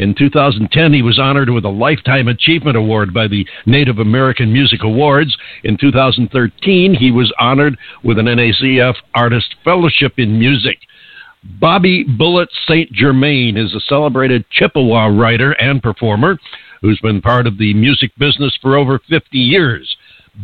In 0.00 0.14
2010, 0.14 0.94
he 0.94 1.02
was 1.02 1.18
honored 1.18 1.50
with 1.50 1.66
a 1.66 1.68
Lifetime 1.68 2.28
Achievement 2.28 2.74
Award 2.74 3.12
by 3.12 3.28
the 3.28 3.46
Native 3.66 3.98
American 3.98 4.50
Music 4.50 4.82
Awards. 4.82 5.36
In 5.62 5.76
2013, 5.76 6.94
he 6.94 7.10
was 7.10 7.30
honored 7.38 7.76
with 8.02 8.18
an 8.18 8.24
NACF 8.24 8.94
Artist 9.14 9.56
Fellowship 9.62 10.14
in 10.16 10.38
Music. 10.38 10.78
Bobby 11.60 12.02
Bullet 12.02 12.48
St. 12.66 12.90
Germain 12.92 13.58
is 13.58 13.74
a 13.74 13.80
celebrated 13.80 14.48
Chippewa 14.48 15.08
writer 15.08 15.52
and 15.60 15.82
performer 15.82 16.38
who's 16.80 17.00
been 17.00 17.20
part 17.20 17.46
of 17.46 17.58
the 17.58 17.74
music 17.74 18.10
business 18.16 18.56
for 18.62 18.78
over 18.78 19.00
50 19.10 19.36
years. 19.36 19.94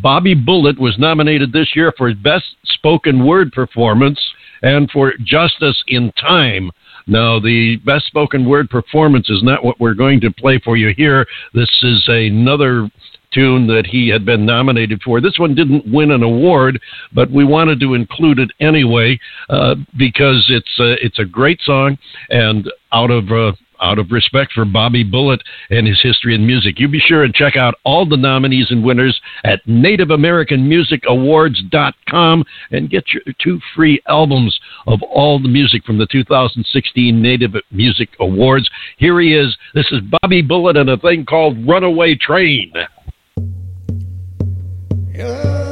Bobby 0.02 0.34
Bullet 0.34 0.78
was 0.78 0.98
nominated 0.98 1.50
this 1.54 1.74
year 1.74 1.94
for 1.96 2.12
Best 2.14 2.56
Spoken 2.66 3.24
Word 3.24 3.52
Performance 3.52 4.20
and 4.60 4.90
for 4.90 5.14
Justice 5.24 5.82
in 5.88 6.12
Time 6.20 6.70
now, 7.06 7.38
the 7.38 7.76
best 7.84 8.06
spoken 8.06 8.48
word 8.48 8.68
performance 8.68 9.30
is 9.30 9.42
not 9.42 9.64
what 9.64 9.78
we're 9.78 9.94
going 9.94 10.20
to 10.22 10.30
play 10.30 10.60
for 10.64 10.76
you 10.76 10.92
here. 10.96 11.24
This 11.54 11.70
is 11.82 12.02
another 12.08 12.90
tune 13.32 13.66
that 13.68 13.86
he 13.86 14.08
had 14.08 14.24
been 14.24 14.44
nominated 14.44 15.00
for. 15.02 15.20
This 15.20 15.38
one 15.38 15.54
didn't 15.54 15.84
win 15.92 16.10
an 16.10 16.22
award, 16.22 16.80
but 17.12 17.30
we 17.30 17.44
wanted 17.44 17.78
to 17.80 17.94
include 17.94 18.40
it 18.40 18.50
anyway 18.60 19.18
uh, 19.50 19.76
because 19.96 20.46
it's 20.48 20.80
a, 20.80 20.94
it's 21.04 21.18
a 21.18 21.24
great 21.24 21.60
song 21.62 21.96
and 22.30 22.68
out 22.92 23.10
of 23.10 23.30
uh, 23.30 23.52
out 23.80 23.98
of 23.98 24.10
respect 24.10 24.52
for 24.52 24.64
Bobby 24.64 25.02
Bullet 25.02 25.42
and 25.70 25.86
his 25.86 26.00
history 26.02 26.34
in 26.34 26.46
music. 26.46 26.78
You 26.78 26.88
be 26.88 26.98
sure 26.98 27.24
and 27.24 27.34
check 27.34 27.56
out 27.56 27.74
all 27.84 28.06
the 28.06 28.16
nominees 28.16 28.70
and 28.70 28.82
winners 28.84 29.20
at 29.44 29.64
NativeAmericanMusicAwards.com 29.66 32.44
and 32.70 32.90
get 32.90 33.04
your 33.12 33.22
two 33.42 33.60
free 33.74 34.00
albums 34.08 34.58
of 34.86 35.02
all 35.02 35.40
the 35.40 35.48
music 35.48 35.84
from 35.84 35.98
the 35.98 36.06
2016 36.06 37.20
Native 37.20 37.54
Music 37.70 38.08
Awards. 38.20 38.70
Here 38.98 39.20
he 39.20 39.34
is. 39.34 39.56
This 39.74 39.90
is 39.92 40.00
Bobby 40.22 40.40
Bullet 40.42 40.76
and 40.76 40.90
a 40.90 40.96
thing 40.96 41.26
called 41.26 41.56
Runaway 41.66 42.14
Train. 42.16 42.72
Yeah. 45.12 45.65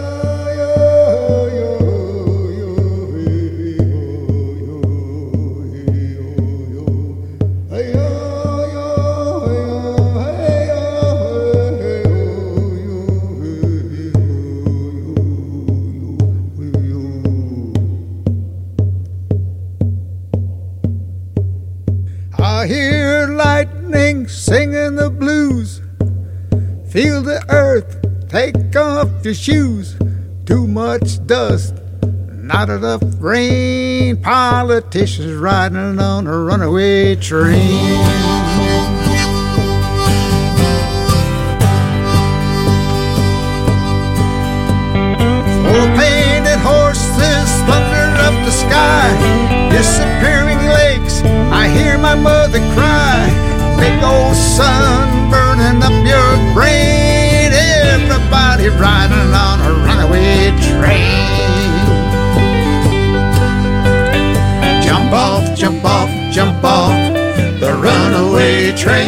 Singing 24.44 24.96
the 24.96 25.10
blues. 25.10 25.80
Feel 26.92 27.22
the 27.22 27.42
earth, 27.48 27.96
take 28.28 28.76
off 28.76 29.08
your 29.24 29.34
shoes. 29.34 29.96
Too 30.44 30.66
much 30.66 31.24
dust, 31.26 31.74
not 32.28 32.68
enough 32.68 33.02
rain. 33.18 34.20
Politicians 34.20 35.32
riding 35.32 35.98
on 35.98 36.26
a 36.26 36.38
runaway 36.38 37.16
train. 37.16 37.96
Four 45.64 45.86
painted 45.96 46.60
horses 46.60 47.50
thunder 47.66 48.08
up 48.26 48.36
the 48.44 48.52
sky, 48.52 49.70
disappearing. 49.70 50.44
I 50.66 50.73
hear 51.76 51.98
my 51.98 52.14
mother 52.14 52.60
cry 52.74 53.44
big 53.84 54.02
old 54.02 54.34
sun 54.34 55.30
burning 55.30 55.82
up 55.82 55.96
your 56.12 56.30
brain. 56.54 57.50
Everybody 57.52 58.68
riding 58.68 59.30
on 59.46 59.56
a 59.68 59.72
runaway 59.86 60.52
train. 60.70 61.84
Jump 64.86 65.12
off, 65.12 65.44
jump 65.56 65.84
off, 65.84 66.10
jump 66.32 66.64
off 66.64 66.96
the 67.60 67.72
runaway 67.84 68.72
train. 68.76 69.04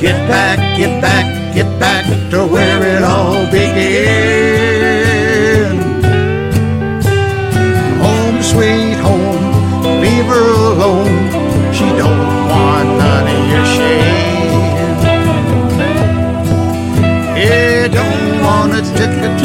Get 0.00 0.18
back, 0.28 0.58
get 0.76 1.00
back, 1.00 1.54
get 1.54 1.68
back 1.78 2.04
to 2.30 2.46
where 2.46 2.82
it 2.96 3.02
all 3.02 3.44
began. 3.46 3.67
Want 18.98 19.37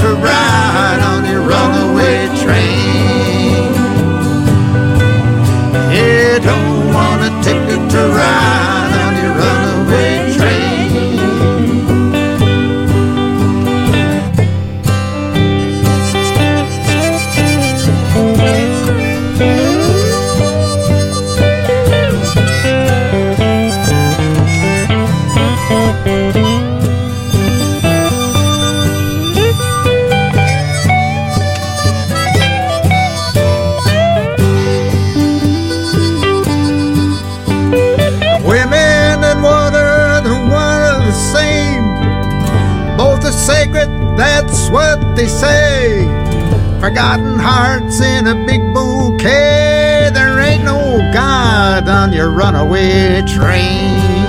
Forgotten 46.93 47.39
hearts 47.39 48.01
in 48.01 48.27
a 48.27 48.35
big 48.45 48.61
bouquet. 48.71 50.11
There 50.13 50.39
ain't 50.39 50.63
no 50.63 50.99
God 51.11 51.89
on 51.89 52.13
your 52.13 52.29
runaway 52.29 53.23
train. 53.23 54.22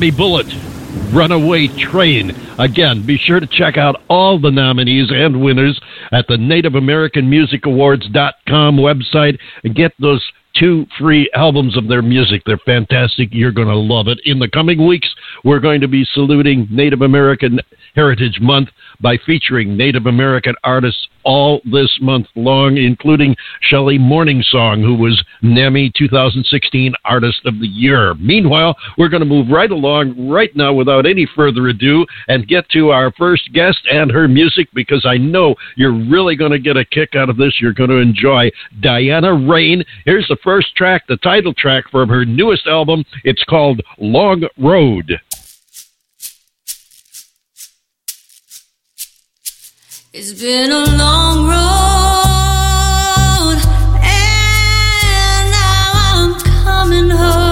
Bobby 0.00 0.10
Bullet, 0.10 0.46
Runaway 1.12 1.68
Train. 1.76 2.30
Again, 2.58 3.04
be 3.04 3.18
sure 3.18 3.38
to 3.38 3.46
check 3.46 3.76
out 3.76 4.00
all 4.08 4.40
the 4.40 4.50
nominees 4.50 5.10
and 5.10 5.42
winners 5.42 5.78
at 6.10 6.26
the 6.26 6.38
Native 6.38 6.74
American 6.74 7.28
Music 7.28 7.66
Awards.com 7.66 8.78
website 8.78 9.38
and 9.62 9.74
get 9.74 9.92
those 9.98 10.26
two 10.60 10.86
free 10.98 11.30
albums 11.34 11.76
of 11.76 11.88
their 11.88 12.02
music. 12.02 12.42
They're 12.44 12.58
fantastic. 12.58 13.30
You're 13.32 13.50
going 13.50 13.68
to 13.68 13.76
love 13.76 14.06
it. 14.06 14.18
In 14.26 14.38
the 14.38 14.48
coming 14.48 14.86
weeks, 14.86 15.08
we're 15.42 15.58
going 15.58 15.80
to 15.80 15.88
be 15.88 16.06
saluting 16.12 16.68
Native 16.70 17.00
American 17.00 17.60
Heritage 17.94 18.38
Month 18.40 18.68
by 19.00 19.16
featuring 19.26 19.76
Native 19.76 20.06
American 20.06 20.54
artists 20.62 21.08
all 21.24 21.60
this 21.70 21.98
month 22.00 22.26
long, 22.34 22.76
including 22.76 23.36
Shelley 23.62 23.98
Morningsong, 23.98 24.82
who 24.82 24.94
was 24.94 25.22
Nammy 25.42 25.92
2016 25.94 26.94
Artist 27.04 27.40
of 27.44 27.58
the 27.60 27.66
Year. 27.66 28.14
Meanwhile, 28.14 28.76
we're 28.96 29.08
going 29.08 29.20
to 29.22 29.26
move 29.26 29.48
right 29.50 29.70
along 29.70 30.30
right 30.30 30.54
now 30.54 30.72
without 30.72 31.06
any 31.06 31.28
further 31.34 31.68
ado 31.68 32.06
and 32.28 32.48
get 32.48 32.68
to 32.70 32.90
our 32.90 33.12
first 33.12 33.52
guest 33.52 33.80
and 33.90 34.10
her 34.10 34.28
music 34.28 34.68
because 34.74 35.04
I 35.06 35.16
know 35.16 35.54
you're 35.76 35.92
really 35.92 36.36
going 36.36 36.52
to 36.52 36.58
get 36.58 36.76
a 36.76 36.84
kick 36.84 37.14
out 37.14 37.30
of 37.30 37.36
this. 37.36 37.54
You're 37.60 37.74
going 37.74 37.90
to 37.90 37.96
enjoy 37.96 38.50
Diana 38.80 39.34
Rein. 39.34 39.84
Here's 40.04 40.28
the 40.28 40.38
first 40.50 40.74
track, 40.74 41.06
the 41.06 41.16
title 41.18 41.54
track 41.54 41.84
from 41.92 42.08
her 42.08 42.24
newest 42.24 42.66
album. 42.66 43.04
It's 43.22 43.44
called 43.44 43.82
Long 43.98 44.48
Road. 44.58 45.20
It's 50.12 50.32
been 50.42 50.72
a 50.72 50.86
long 50.96 51.46
road, 51.46 51.60
and 54.02 55.50
now 55.52 55.92
I'm 55.94 56.34
coming 56.64 57.10
home. 57.10 57.49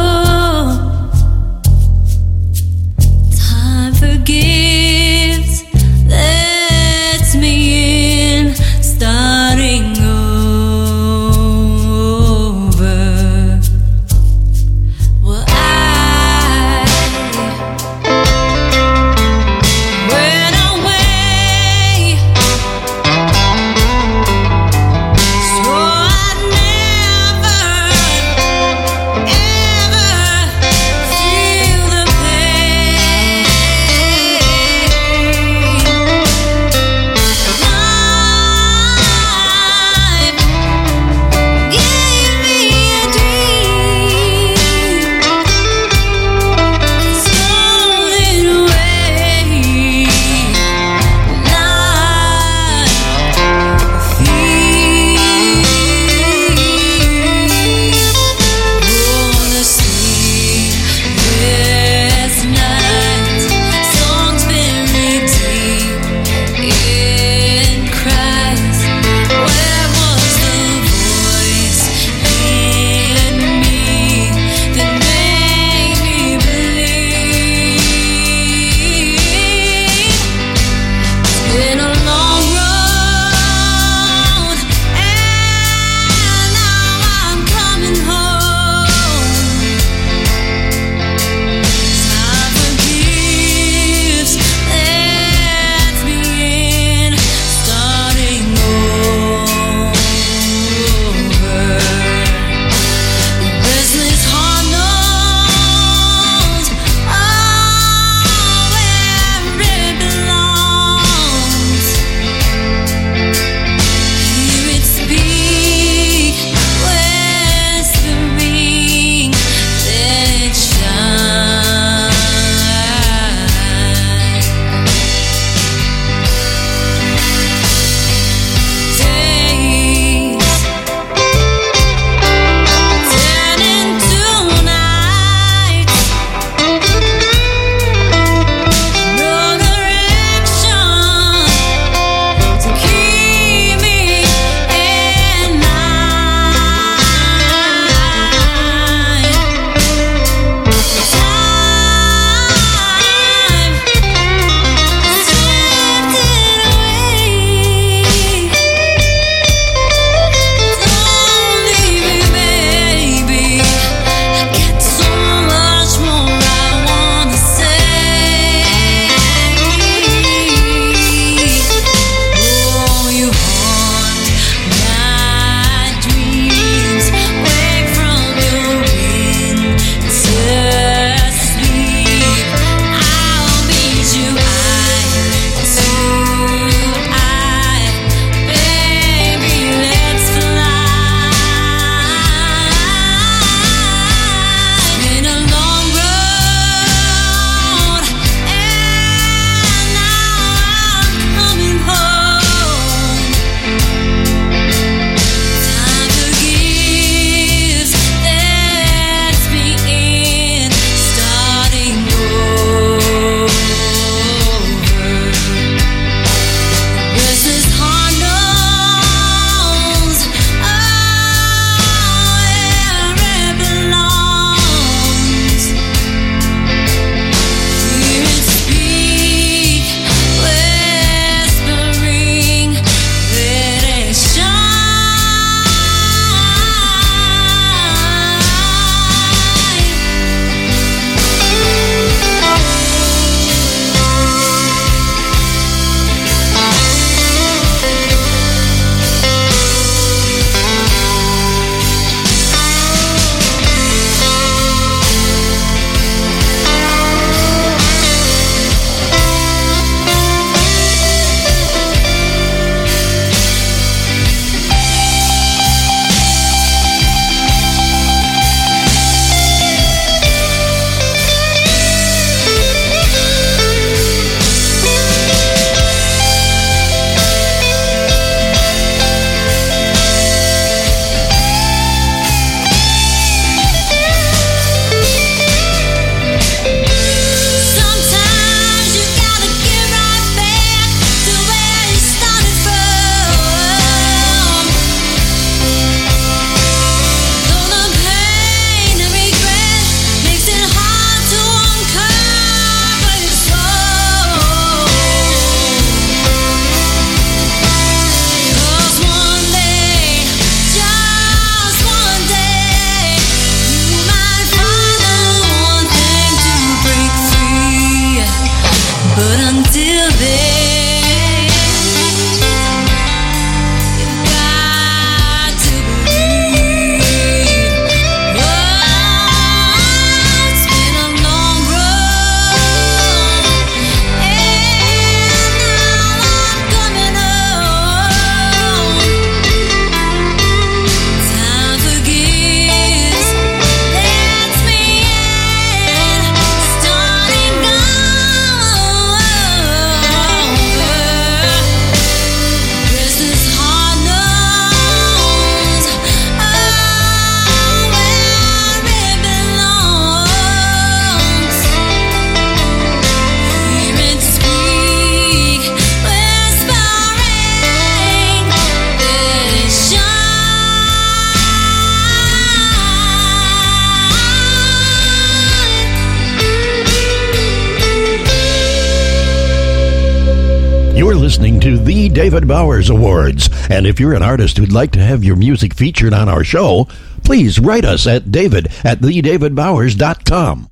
Bowers 382.48 382.90
Awards. 382.90 383.48
And 383.70 383.86
if 383.86 384.00
you're 384.00 384.14
an 384.14 384.22
artist 384.22 384.56
who'd 384.56 384.72
like 384.72 384.90
to 384.92 384.98
have 384.98 385.22
your 385.22 385.36
music 385.36 385.74
featured 385.74 386.12
on 386.12 386.28
our 386.28 386.42
show, 386.42 386.88
please 387.24 387.60
write 387.60 387.84
us 387.84 388.06
at 388.06 388.32
david 388.32 388.66
at 388.84 389.00
thedavidbowers.com. 389.00 390.70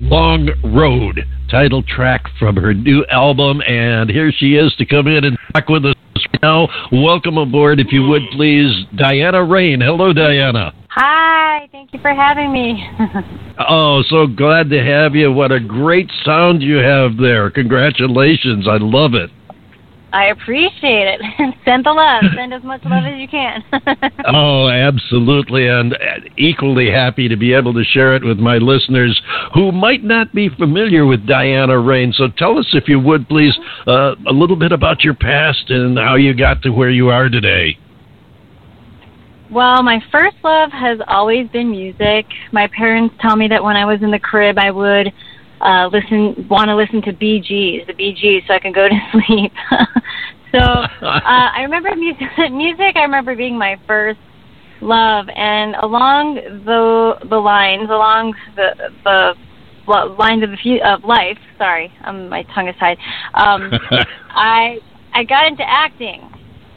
Long 0.00 0.48
Road, 0.64 1.24
title 1.50 1.82
track 1.82 2.24
from 2.38 2.56
her 2.56 2.74
new 2.74 3.04
album. 3.10 3.62
And 3.62 4.10
here 4.10 4.32
she 4.36 4.56
is 4.56 4.74
to 4.76 4.86
come 4.86 5.06
in 5.06 5.24
and 5.24 5.38
talk 5.52 5.68
with 5.68 5.84
us 5.84 5.94
now. 6.42 6.68
Welcome 6.90 7.38
aboard, 7.38 7.78
if 7.78 7.92
you 7.92 8.08
would 8.08 8.22
please, 8.32 8.86
Diana 8.96 9.44
Rein. 9.44 9.80
Hello, 9.80 10.12
Diana. 10.12 10.74
Hi, 10.88 11.68
thank 11.70 11.92
you 11.92 12.00
for 12.00 12.12
having 12.12 12.52
me. 12.52 12.88
Oh, 13.56 14.02
so 14.10 14.26
glad 14.26 14.68
to 14.70 14.82
have 14.82 15.14
you. 15.14 15.30
What 15.30 15.52
a 15.52 15.60
great 15.60 16.10
sound 16.24 16.60
you 16.60 16.78
have 16.78 17.16
there. 17.16 17.50
Congratulations. 17.52 18.66
I 18.66 18.78
love 18.80 19.14
it. 19.14 19.30
I 20.14 20.26
appreciate 20.26 21.08
it. 21.08 21.20
Send 21.64 21.84
the 21.84 21.92
love. 21.92 22.22
Send 22.36 22.54
as 22.54 22.62
much 22.62 22.84
love 22.84 23.04
as 23.04 23.18
you 23.18 23.28
can. 23.28 23.64
Oh, 24.26 24.68
absolutely. 24.68 25.68
And 25.68 25.94
equally 26.38 26.90
happy 26.90 27.28
to 27.28 27.36
be 27.36 27.52
able 27.52 27.74
to 27.74 27.84
share 27.84 28.16
it 28.16 28.24
with 28.24 28.38
my 28.38 28.56
listeners 28.56 29.20
who 29.52 29.70
might 29.70 30.02
not 30.02 30.32
be 30.32 30.48
familiar 30.48 31.04
with 31.04 31.26
Diana 31.26 31.78
Rein. 31.78 32.12
So 32.16 32.28
tell 32.38 32.58
us, 32.58 32.66
if 32.72 32.88
you 32.88 32.98
would, 33.00 33.28
please, 33.28 33.52
uh, 33.86 34.14
a 34.26 34.32
little 34.32 34.56
bit 34.56 34.72
about 34.72 35.04
your 35.04 35.14
past 35.14 35.68
and 35.68 35.98
how 35.98 36.14
you 36.14 36.32
got 36.34 36.62
to 36.62 36.70
where 36.70 36.90
you 36.90 37.10
are 37.10 37.28
today. 37.28 37.76
well, 39.50 39.82
my 39.82 40.02
first 40.10 40.36
love 40.42 40.70
has 40.72 40.98
always 41.06 41.48
been 41.50 41.70
music. 41.70 42.26
My 42.52 42.68
parents 42.68 43.14
tell 43.20 43.36
me 43.36 43.46
that 43.48 43.62
when 43.62 43.76
I 43.76 43.84
was 43.84 44.02
in 44.02 44.10
the 44.10 44.18
crib, 44.18 44.58
I 44.58 44.70
would 44.70 45.12
uh, 45.60 45.88
listen, 45.92 46.46
want 46.48 46.68
to 46.68 46.76
listen 46.76 47.00
to 47.02 47.12
Bee 47.12 47.40
Gees, 47.40 47.86
the 47.86 47.94
Bee 47.94 48.12
Gees, 48.12 48.42
so 48.46 48.54
I 48.54 48.58
can 48.58 48.72
go 48.72 48.88
to 48.88 48.94
sleep. 49.12 49.52
so 50.52 50.58
uh, 50.58 50.90
I 51.02 51.62
remember 51.62 51.94
music. 51.96 52.28
Music, 52.50 52.96
I 52.96 53.02
remember 53.02 53.34
being 53.34 53.58
my 53.58 53.78
first 53.86 54.18
love, 54.80 55.26
and 55.34 55.74
along 55.76 56.36
the 56.64 57.14
the 57.28 57.36
lines, 57.36 57.88
along 57.88 58.34
the 58.56 58.74
the 59.04 59.34
lo- 59.86 60.14
lines 60.18 60.42
of 60.42 60.50
of 60.84 61.04
life. 61.04 61.38
Sorry, 61.58 61.92
um, 62.04 62.28
my 62.28 62.42
tongue 62.54 62.68
is 62.68 62.76
tied. 62.78 62.98
Um, 63.34 63.72
I 64.30 64.78
I 65.12 65.24
got 65.24 65.46
into 65.46 65.64
acting, 65.68 66.28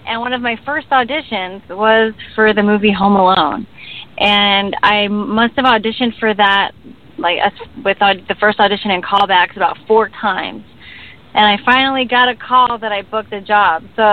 and 0.07 0.21
one 0.21 0.33
of 0.33 0.41
my 0.41 0.57
first 0.65 0.89
auditions 0.89 1.67
was 1.69 2.13
for 2.35 2.53
the 2.53 2.63
movie 2.63 2.91
Home 2.91 3.15
Alone, 3.15 3.67
and 4.19 4.75
I 4.83 5.07
must 5.07 5.55
have 5.55 5.65
auditioned 5.65 6.17
for 6.19 6.33
that 6.33 6.71
like 7.17 7.39
with 7.83 7.97
the 7.99 8.35
first 8.39 8.59
audition 8.59 8.91
and 8.91 9.03
callbacks 9.03 9.55
about 9.55 9.77
four 9.87 10.09
times, 10.09 10.63
and 11.33 11.45
I 11.45 11.63
finally 11.65 12.05
got 12.05 12.29
a 12.29 12.35
call 12.35 12.77
that 12.79 12.91
I 12.91 13.01
booked 13.01 13.33
a 13.33 13.41
job. 13.41 13.83
So 13.95 14.03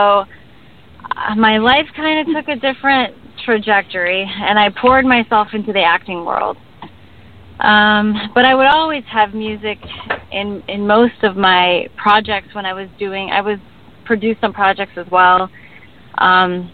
uh, 1.17 1.35
my 1.37 1.59
life 1.59 1.87
kind 1.97 2.21
of 2.21 2.35
took 2.35 2.49
a 2.49 2.57
different 2.57 3.15
trajectory, 3.45 4.23
and 4.23 4.59
I 4.59 4.71
poured 4.71 5.05
myself 5.05 5.49
into 5.53 5.73
the 5.73 5.83
acting 5.83 6.25
world. 6.25 6.57
Um, 7.61 8.31
but 8.35 8.45
I 8.45 8.55
would 8.55 8.67
always 8.67 9.05
have 9.11 9.33
music 9.33 9.79
in 10.33 10.63
in 10.69 10.87
most 10.87 11.23
of 11.23 11.37
my 11.37 11.87
projects 11.97 12.55
when 12.55 12.67
I 12.67 12.73
was 12.73 12.89
doing. 12.99 13.31
I 13.31 13.41
was 13.41 13.59
produced 14.05 14.41
some 14.41 14.53
projects 14.53 14.93
as 14.97 15.07
well. 15.11 15.49
Um, 16.19 16.71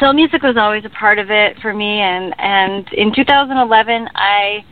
so 0.00 0.12
music 0.12 0.42
was 0.42 0.56
always 0.56 0.84
a 0.84 0.90
part 0.90 1.18
of 1.18 1.30
it 1.30 1.58
for 1.60 1.72
me. 1.72 2.00
And 2.00 2.34
and 2.38 2.88
in 2.92 3.14
2011, 3.14 4.08
I 4.14 4.64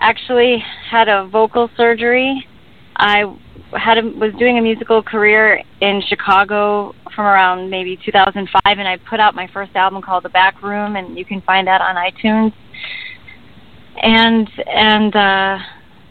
actually 0.00 0.62
had 0.90 1.08
a 1.08 1.28
vocal 1.28 1.70
surgery. 1.76 2.46
I 2.96 3.24
had 3.78 3.98
a, 3.98 4.02
was 4.02 4.32
doing 4.38 4.58
a 4.58 4.62
musical 4.62 5.02
career 5.02 5.62
in 5.80 6.02
Chicago 6.08 6.94
from 7.14 7.26
around 7.26 7.70
maybe 7.70 7.98
2005, 8.04 8.60
and 8.66 8.88
I 8.88 8.96
put 9.08 9.20
out 9.20 9.34
my 9.34 9.48
first 9.52 9.76
album 9.76 10.02
called 10.02 10.24
The 10.24 10.30
Back 10.30 10.62
Room, 10.62 10.96
and 10.96 11.16
you 11.16 11.24
can 11.24 11.40
find 11.42 11.66
that 11.66 11.80
on 11.80 11.96
iTunes. 11.96 12.52
And 14.02 14.48
and 14.66 15.14
uh, 15.14 15.58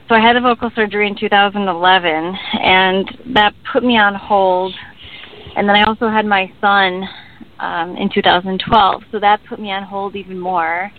so 0.07 0.15
I 0.15 0.19
had 0.19 0.35
a 0.35 0.41
vocal 0.41 0.71
surgery 0.75 1.07
in 1.07 1.15
2011, 1.15 2.35
and 2.61 3.17
that 3.33 3.53
put 3.71 3.83
me 3.83 3.97
on 3.97 4.15
hold. 4.15 4.73
And 5.55 5.67
then 5.67 5.75
I 5.75 5.83
also 5.83 6.09
had 6.09 6.25
my 6.25 6.51
son 6.61 7.03
um, 7.59 7.95
in 7.97 8.09
2012, 8.13 9.03
so 9.11 9.19
that 9.19 9.39
put 9.47 9.59
me 9.59 9.71
on 9.71 9.83
hold 9.83 10.15
even 10.15 10.39
more. 10.39 10.91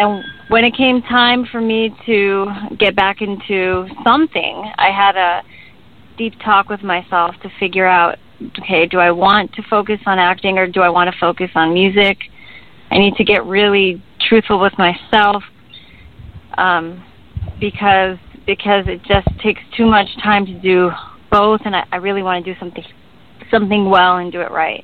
And 0.00 0.24
when 0.48 0.64
it 0.64 0.74
came 0.74 1.02
time 1.02 1.44
for 1.52 1.60
me 1.60 1.94
to 2.06 2.46
get 2.78 2.96
back 2.96 3.20
into 3.20 3.86
something, 4.02 4.72
I 4.78 4.90
had 4.90 5.14
a 5.14 5.42
deep 6.16 6.32
talk 6.42 6.70
with 6.70 6.82
myself 6.82 7.34
to 7.42 7.50
figure 7.60 7.86
out 7.86 8.16
okay, 8.60 8.86
do 8.86 8.98
I 8.98 9.10
want 9.10 9.52
to 9.52 9.62
focus 9.68 10.00
on 10.06 10.18
acting 10.18 10.56
or 10.56 10.66
do 10.66 10.80
I 10.80 10.88
want 10.88 11.12
to 11.12 11.20
focus 11.20 11.50
on 11.54 11.74
music? 11.74 12.16
I 12.90 12.96
need 12.96 13.14
to 13.16 13.24
get 13.24 13.44
really 13.44 14.02
truthful 14.26 14.58
with 14.58 14.72
myself 14.78 15.42
um, 16.56 17.04
because 17.60 18.16
because 18.46 18.86
it 18.86 19.02
just 19.02 19.28
takes 19.42 19.60
too 19.76 19.84
much 19.84 20.08
time 20.22 20.46
to 20.46 20.58
do 20.60 20.90
both, 21.30 21.60
and 21.66 21.76
I, 21.76 21.86
I 21.92 21.96
really 21.96 22.22
want 22.22 22.42
to 22.42 22.54
do 22.54 22.58
something 22.58 22.84
something 23.50 23.90
well 23.90 24.16
and 24.16 24.32
do 24.32 24.40
it 24.40 24.50
right. 24.50 24.82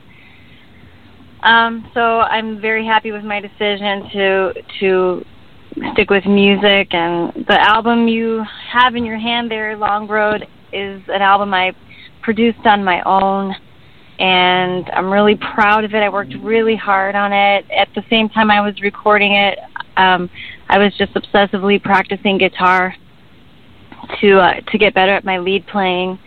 Um, 1.47 1.89
so 1.95 2.01
I'm 2.01 2.61
very 2.61 2.85
happy 2.85 3.13
with 3.13 3.23
my 3.23 3.41
decision 3.41 4.11
to 4.13 4.53
to 4.81 5.25
stick 5.93 6.11
with 6.11 6.27
music 6.27 6.93
and 6.93 7.47
the 7.47 7.61
album 7.61 8.09
you 8.09 8.43
have 8.73 8.97
in 8.97 9.05
your 9.05 9.19
hand 9.19 9.49
there, 9.49 9.77
Long 9.77 10.09
Road, 10.09 10.43
is 10.73 11.01
an 11.07 11.23
album 11.23 11.55
I 11.55 11.73
produced 12.23 12.67
on 12.67 12.83
my 12.83 13.01
own 13.03 13.55
and 14.19 14.91
I'm 14.91 15.13
really 15.13 15.37
proud 15.37 15.85
of 15.85 15.95
it. 15.95 15.99
I 15.99 16.09
worked 16.09 16.35
really 16.43 16.75
hard 16.75 17.15
on 17.15 17.33
it. 17.33 17.65
At 17.71 17.91
the 17.95 18.03
same 18.11 18.29
time 18.29 18.51
I 18.51 18.61
was 18.61 18.81
recording 18.81 19.35
it, 19.35 19.61
um, 19.97 20.29
I 20.69 20.79
was 20.79 20.93
just 20.99 21.15
obsessively 21.15 21.81
practicing 21.81 22.39
guitar 22.39 22.93
to 24.21 24.39
uh, 24.41 24.55
to 24.73 24.79
get 24.79 24.95
better 24.95 25.13
at 25.13 25.25
my 25.25 25.39
lead 25.39 25.65
playing. 25.69 26.19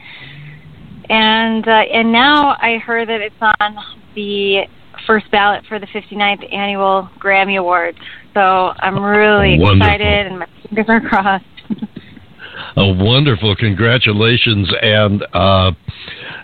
And 1.10 1.68
uh, 1.68 1.72
and 1.92 2.10
now 2.10 2.56
I 2.62 2.78
heard 2.78 3.10
that 3.10 3.20
it's 3.20 3.36
on 3.42 3.76
the 4.16 4.66
first 5.10 5.32
ballot 5.32 5.66
for 5.68 5.80
the 5.80 5.88
59th 5.88 6.54
annual 6.54 7.10
Grammy 7.18 7.58
Awards. 7.58 7.98
So 8.36 8.40
I'm 8.40 9.02
really 9.04 9.58
Wonderful. 9.58 9.82
excited 9.82 10.28
and 10.28 10.40
my 10.40 10.48
fingers 10.62 10.86
are 10.88 11.02
crossed. 11.02 11.46
Oh, 12.78 12.94
wonderful! 12.94 13.56
Congratulations, 13.56 14.70
and 14.82 15.26
uh, 15.34 15.72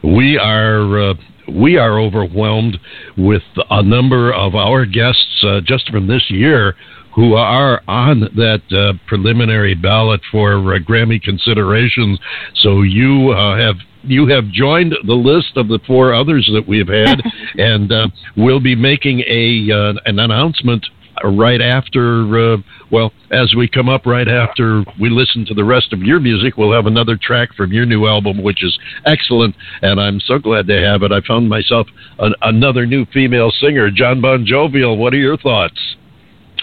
we 0.04 0.38
are 0.38 1.12
uh, 1.12 1.14
we 1.48 1.78
are 1.78 2.00
overwhelmed 2.00 2.78
with 3.18 3.44
a 3.70 3.84
number 3.84 4.34
of 4.34 4.56
our 4.56 4.86
guests 4.86 5.44
uh, 5.44 5.62
just 5.64 5.90
from 5.90 6.08
this 6.08 6.24
year 6.30 6.76
who 7.16 7.36
are 7.36 7.82
on 7.88 8.22
that 8.36 8.62
uh, 8.72 8.98
preliminary 9.08 9.76
ballot 9.76 10.22
for 10.32 10.56
uh, 10.56 10.80
Grammy 10.80 11.22
considerations. 11.22 12.20
So 12.56 12.82
you 12.82 13.32
uh, 13.32 13.58
have 13.58 13.76
you 14.08 14.28
have 14.28 14.50
joined 14.50 14.96
the 15.06 15.14
list 15.14 15.58
of 15.58 15.68
the 15.68 15.80
four 15.86 16.14
others 16.14 16.50
that 16.54 16.68
we've 16.68 16.88
had, 16.88 17.22
and 17.58 17.92
uh, 17.92 18.08
we'll 18.38 18.60
be 18.60 18.76
making 18.76 19.22
a 19.22 19.72
uh, 19.72 19.94
an 20.06 20.20
announcement 20.20 20.86
right 21.24 21.62
after. 21.62 22.54
Uh, 22.54 22.58
well, 22.92 23.12
as 23.32 23.54
we 23.56 23.68
come 23.68 23.90
up 23.90 24.06
right 24.06 24.28
after 24.28 24.84
we 25.00 25.10
listen 25.10 25.46
to 25.46 25.54
the 25.54 25.64
rest 25.64 25.94
of 25.94 26.02
your 26.02 26.20
music, 26.20 26.58
we'll 26.58 26.74
have 26.74 26.86
another 26.86 27.18
track 27.22 27.54
from 27.56 27.72
your 27.72 27.86
new 27.86 28.08
album, 28.08 28.42
which 28.44 28.64
is 28.64 28.78
excellent, 29.06 29.56
and 29.82 30.00
I'm 30.00 30.20
so 30.20 30.38
glad 30.38 30.68
to 30.68 30.82
have 30.82 31.04
it. 31.04 31.12
I 31.12 31.22
found 31.22 31.50
myself 31.50 31.88
an, 32.20 32.34
another 32.42 32.86
new 32.86 33.06
female 33.08 33.52
singer, 33.60 33.90
John 33.92 34.22
Bon 34.22 34.46
Jovial. 34.46 34.98
What 34.98 35.14
are 35.14 35.18
your 35.18 35.38
thoughts? 35.38 35.80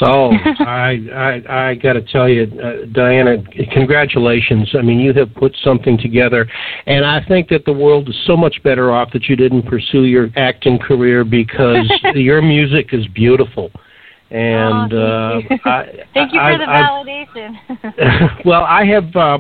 Oh, 0.01 0.31
I 0.61 0.99
I 1.15 1.69
I 1.71 1.75
got 1.75 1.93
to 1.95 2.03
tell 2.03 2.29
you, 2.29 2.45
uh, 2.63 2.87
Diana, 2.93 3.37
congratulations. 3.73 4.71
I 4.79 4.83
mean, 4.83 4.99
you 5.01 5.13
have 5.15 5.35
put 5.35 5.55
something 5.63 5.99
together, 5.99 6.49
and 6.87 7.05
I 7.05 7.23
think 7.27 7.49
that 7.51 7.65
the 7.65 7.73
world 7.73 8.09
is 8.09 8.17
so 8.27 8.37
much 8.37 8.63
better 8.63 8.91
off 8.93 9.13
that 9.13 9.29
you 9.29 9.37
didn't 9.37 9.63
pursue 9.63 10.05
your 10.05 10.29
acting 10.37 10.79
career 10.79 11.25
because 11.25 11.91
your 12.15 12.41
music 12.43 12.89
is 12.93 13.07
beautiful. 13.09 13.71
And 14.31 14.93
Oh, 14.95 15.41
thank 15.49 15.51
you. 15.51 15.71
uh, 15.71 15.75
I, 15.75 16.05
Thank 16.15 16.33
you 16.33 16.41
I, 16.41 16.53
for 16.53 16.59
the 16.59 16.71
I- 16.71 16.83
validation. 16.83 18.45
well, 18.47 18.65
I 18.65 18.85
have. 18.87 19.15
Uh, 19.15 19.39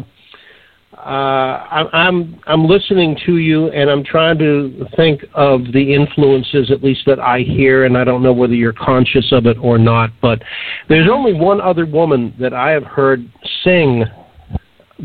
I, 1.04 1.88
I'm 1.92 2.40
I'm 2.46 2.66
listening 2.66 3.18
to 3.26 3.38
you, 3.38 3.68
and 3.68 3.90
I'm 3.90 4.04
trying 4.04 4.38
to 4.38 4.86
think 4.94 5.24
of 5.34 5.60
the 5.72 5.94
influences, 5.94 6.70
at 6.70 6.82
least 6.82 7.02
that 7.06 7.18
I 7.18 7.40
hear, 7.40 7.84
and 7.84 7.98
I 7.98 8.04
don't 8.04 8.22
know 8.22 8.32
whether 8.32 8.54
you're 8.54 8.72
conscious 8.72 9.32
of 9.32 9.46
it 9.46 9.56
or 9.58 9.78
not. 9.78 10.10
But 10.20 10.42
there's 10.88 11.08
only 11.10 11.32
one 11.32 11.60
other 11.60 11.86
woman 11.86 12.34
that 12.38 12.54
I 12.54 12.70
have 12.70 12.84
heard 12.84 13.28
sing 13.64 14.04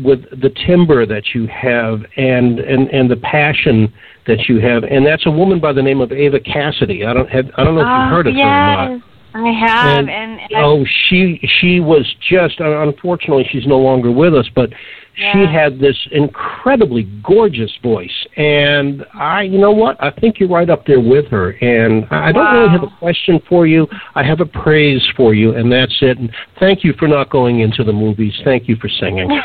with 0.04 0.22
the 0.40 0.50
timbre 0.66 1.04
that 1.06 1.34
you 1.34 1.48
have, 1.48 2.00
and 2.16 2.60
and 2.60 2.88
and 2.90 3.10
the 3.10 3.16
passion 3.16 3.92
that 4.26 4.48
you 4.48 4.60
have, 4.60 4.84
and 4.84 5.04
that's 5.04 5.26
a 5.26 5.30
woman 5.30 5.58
by 5.58 5.72
the 5.72 5.82
name 5.82 6.00
of 6.00 6.12
Eva 6.12 6.38
Cassidy. 6.38 7.04
I 7.04 7.12
don't 7.12 7.28
have 7.28 7.46
I 7.56 7.64
don't 7.64 7.74
know 7.74 7.80
if 7.80 7.86
Oh, 7.88 8.02
you've 8.02 8.10
heard 8.10 8.26
of 8.28 8.34
yes. 8.34 8.44
her 8.44 8.84
or 8.84 8.98
not. 8.98 9.02
I 9.34 9.52
have, 9.52 9.98
And, 9.98 10.10
and, 10.10 10.40
and 10.40 10.50
oh, 10.56 10.84
she 11.08 11.40
she 11.60 11.80
was 11.80 12.06
just 12.28 12.60
uh, 12.60 12.80
unfortunately 12.82 13.46
she's 13.50 13.66
no 13.66 13.78
longer 13.78 14.10
with 14.10 14.34
us, 14.34 14.48
but 14.54 14.70
she 15.18 15.46
had 15.52 15.78
this 15.80 15.96
incredibly 16.12 17.04
gorgeous 17.24 17.72
voice, 17.82 18.26
and 18.36 19.04
I, 19.14 19.42
you 19.42 19.58
know 19.58 19.72
what, 19.72 19.96
I 20.02 20.10
think 20.10 20.38
you're 20.38 20.48
right 20.48 20.70
up 20.70 20.86
there 20.86 21.00
with 21.00 21.26
her. 21.26 21.50
And 21.50 22.06
I 22.10 22.30
don't 22.32 22.54
really 22.54 22.70
have 22.70 22.82
a 22.84 22.98
question 22.98 23.40
for 23.48 23.66
you. 23.66 23.86
I 24.14 24.22
have 24.22 24.40
a 24.40 24.46
praise 24.46 25.02
for 25.16 25.34
you, 25.34 25.54
and 25.56 25.72
that's 25.72 25.96
it. 26.00 26.18
And 26.18 26.30
thank 26.60 26.84
you 26.84 26.92
for 26.98 27.08
not 27.08 27.30
going 27.30 27.60
into 27.60 27.82
the 27.82 27.92
movies. 27.92 28.32
Thank 28.44 28.68
you 28.68 28.76
for 28.76 28.88
singing. 28.88 29.28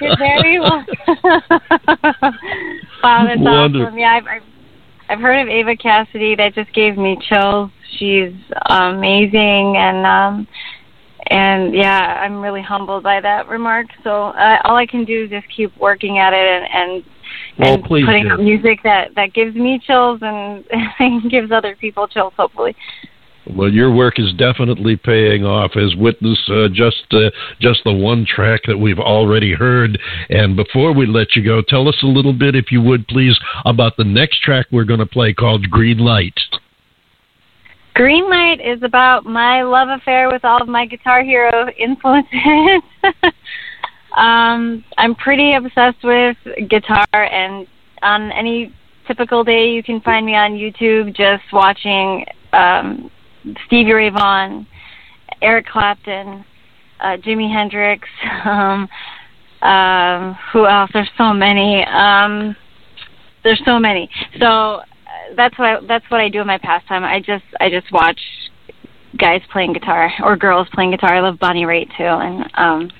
You're 0.00 0.16
very 0.18 0.58
well. 0.58 0.84
wow, 3.02 3.24
that's 3.24 3.40
Wonderful. 3.40 3.86
awesome. 3.86 3.98
Yeah, 3.98 4.20
I've, 4.20 4.26
I've 4.26 4.42
I've 5.08 5.20
heard 5.20 5.42
of 5.42 5.48
Eva 5.48 5.76
Cassidy. 5.76 6.34
That 6.36 6.54
just 6.54 6.72
gave 6.72 6.96
me 6.96 7.18
chills. 7.28 7.70
She's 7.98 8.32
amazing, 8.70 9.76
and 9.76 10.06
um, 10.06 10.48
and 11.28 11.74
yeah, 11.74 12.20
I'm 12.22 12.40
really 12.40 12.62
humbled 12.62 13.02
by 13.02 13.20
that 13.20 13.48
remark. 13.48 13.86
So 14.02 14.28
uh, 14.28 14.58
all 14.64 14.76
I 14.76 14.86
can 14.86 15.04
do 15.04 15.24
is 15.24 15.30
just 15.30 15.46
keep 15.54 15.76
working 15.78 16.18
at 16.18 16.32
it 16.32 16.46
and 16.46 16.64
and, 16.72 17.04
Well, 17.58 17.74
and 17.74 17.84
putting 17.84 18.24
do. 18.24 18.30
out 18.32 18.40
music 18.40 18.80
that 18.84 19.14
that 19.14 19.32
gives 19.32 19.54
me 19.54 19.80
chills 19.84 20.20
and, 20.22 20.64
and 20.98 21.30
gives 21.30 21.52
other 21.52 21.76
people 21.76 22.08
chills. 22.08 22.32
Hopefully. 22.36 22.74
Well, 23.44 23.70
your 23.70 23.92
work 23.92 24.20
is 24.20 24.32
definitely 24.34 24.96
paying 24.96 25.44
off, 25.44 25.72
as 25.76 25.96
witness 25.96 26.38
uh, 26.48 26.68
just 26.72 27.04
uh, 27.10 27.30
just 27.60 27.82
the 27.84 27.92
one 27.92 28.24
track 28.24 28.60
that 28.66 28.78
we've 28.78 29.00
already 29.00 29.52
heard. 29.52 29.98
And 30.30 30.54
before 30.54 30.92
we 30.92 31.06
let 31.06 31.34
you 31.34 31.44
go, 31.44 31.60
tell 31.60 31.88
us 31.88 31.96
a 32.02 32.06
little 32.06 32.32
bit, 32.32 32.54
if 32.54 32.70
you 32.70 32.80
would, 32.82 33.08
please, 33.08 33.36
about 33.64 33.96
the 33.96 34.04
next 34.04 34.42
track 34.42 34.66
we're 34.70 34.84
going 34.84 35.00
to 35.00 35.06
play 35.06 35.34
called 35.34 35.68
"Green 35.70 35.98
Light." 35.98 36.38
Green 37.94 38.28
Light 38.30 38.60
is 38.60 38.82
about 38.82 39.26
my 39.26 39.62
love 39.62 39.88
affair 39.88 40.30
with 40.30 40.44
all 40.44 40.62
of 40.62 40.68
my 40.68 40.86
Guitar 40.86 41.22
Hero 41.22 41.68
influences. 41.78 42.82
um, 44.16 44.82
I'm 44.96 45.14
pretty 45.14 45.54
obsessed 45.54 46.02
with 46.02 46.36
guitar, 46.70 47.06
and 47.12 47.66
on 48.02 48.32
any 48.32 48.72
typical 49.06 49.44
day, 49.44 49.70
you 49.70 49.82
can 49.82 50.00
find 50.00 50.24
me 50.24 50.34
on 50.34 50.52
YouTube 50.52 51.14
just 51.14 51.44
watching 51.52 52.24
um, 52.54 53.10
Stevie 53.66 53.92
Ray 53.92 54.10
Vaughan, 54.10 54.66
Eric 55.42 55.66
Clapton, 55.66 56.44
uh, 57.00 57.16
Jimi 57.18 57.52
Hendrix. 57.52 58.08
Um, 58.44 58.88
um, 59.62 60.36
who 60.52 60.66
else? 60.66 60.90
There's 60.92 61.08
so 61.16 61.32
many. 61.32 61.84
Um, 61.84 62.56
there's 63.44 63.62
so 63.64 63.78
many. 63.78 64.10
So 64.40 64.80
that's 65.36 65.58
what 65.58 65.68
I, 65.68 65.80
that's 65.86 66.04
what 66.10 66.20
I 66.20 66.28
do 66.28 66.40
in 66.40 66.46
my 66.46 66.58
pastime. 66.58 67.04
I 67.04 67.18
just 67.20 67.44
I 67.60 67.68
just 67.70 67.90
watch 67.92 68.20
guys 69.18 69.40
playing 69.52 69.72
guitar 69.74 70.10
or 70.24 70.36
girls 70.36 70.68
playing 70.72 70.90
guitar. 70.92 71.14
I 71.14 71.20
love 71.20 71.38
Bonnie 71.38 71.64
Raitt 71.64 71.88
too, 71.96 72.04
and 72.04 72.50
um, 72.54 72.90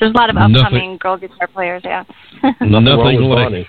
there's 0.00 0.12
a 0.12 0.16
lot 0.16 0.28
of 0.30 0.34
Nothing- 0.36 0.56
upcoming 0.56 0.96
girl 0.98 1.16
guitar 1.16 1.46
players. 1.48 1.82
Yeah. 1.84 2.04
Nothing 2.60 2.70
Nothing 2.84 3.20
like 3.22 3.44
Bonnie. 3.48 3.66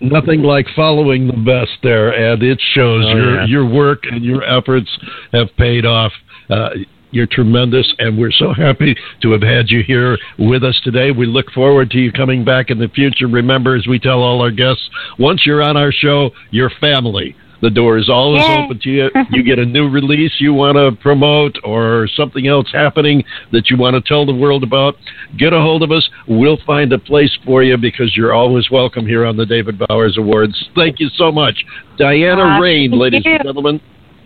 nothing 0.00 0.42
like 0.42 0.66
following 0.74 1.26
the 1.26 1.32
best 1.34 1.72
there, 1.82 2.10
and 2.10 2.42
it 2.42 2.60
shows 2.74 3.04
Oh, 3.06 3.14
your 3.16 3.34
yeah. 3.40 3.46
your 3.46 3.66
work 3.68 4.04
and 4.10 4.24
your 4.24 4.42
efforts 4.44 4.88
have 5.32 5.48
paid 5.56 5.84
off. 5.86 6.12
Uh, 6.50 6.70
you're 7.14 7.26
tremendous, 7.26 7.92
and 7.98 8.16
we're 8.18 8.32
so 8.32 8.54
happy 8.54 8.96
to 9.20 9.32
have 9.32 9.42
had 9.42 9.68
you 9.68 9.82
here 9.86 10.16
with 10.38 10.64
us 10.64 10.80
today. 10.82 11.10
We 11.10 11.26
look 11.26 11.50
forward 11.52 11.90
to 11.90 11.98
you 11.98 12.10
coming 12.10 12.42
back 12.42 12.70
in 12.70 12.78
the 12.78 12.88
future. 12.88 13.26
Remember, 13.26 13.76
as 13.76 13.86
we 13.86 13.98
tell 13.98 14.22
all 14.22 14.40
our 14.40 14.50
guests, 14.50 14.88
once 15.18 15.44
you're 15.44 15.62
on 15.62 15.76
our 15.76 15.92
show, 15.92 16.30
you're 16.50 16.70
family. 16.80 17.36
The 17.62 17.70
door 17.70 17.96
is 17.96 18.10
always 18.10 18.42
Yay. 18.42 18.64
open 18.64 18.80
to 18.80 18.90
you. 18.90 19.10
You 19.30 19.42
get 19.42 19.58
a 19.58 19.64
new 19.64 19.88
release 19.88 20.32
you 20.40 20.52
want 20.52 20.76
to 20.76 20.92
promote 21.00 21.56
or 21.64 22.08
something 22.16 22.46
else 22.46 22.68
happening 22.72 23.24
that 23.52 23.70
you 23.70 23.78
want 23.78 23.94
to 23.94 24.02
tell 24.06 24.26
the 24.26 24.34
world 24.34 24.62
about, 24.62 24.96
get 25.38 25.52
a 25.52 25.60
hold 25.60 25.82
of 25.82 25.90
us. 25.90 26.08
We'll 26.28 26.58
find 26.66 26.92
a 26.92 26.98
place 26.98 27.36
for 27.44 27.62
you 27.62 27.78
because 27.78 28.16
you're 28.16 28.34
always 28.34 28.70
welcome 28.70 29.06
here 29.06 29.24
on 29.24 29.36
the 29.36 29.46
David 29.46 29.78
Bowers 29.78 30.18
Awards. 30.18 30.68
Thank 30.74 31.00
you 31.00 31.08
so 31.16 31.32
much. 31.32 31.64
Diana 31.96 32.60
Rein, 32.60 32.90
ladies 32.90 33.24
you. 33.24 33.32
and 33.32 33.44
gentlemen. 33.44 33.80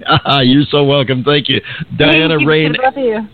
Ah, 0.07 0.41
you're 0.43 0.65
so 0.71 0.85
welcome. 0.85 1.23
Thank 1.23 1.49
you. 1.49 1.61
Diana 1.97 2.35
Thank 2.35 2.41
you 2.43 2.49
Rein 2.49 2.73
to 2.73 2.79
both 2.83 2.97
of 2.97 3.05
you. 3.05 3.29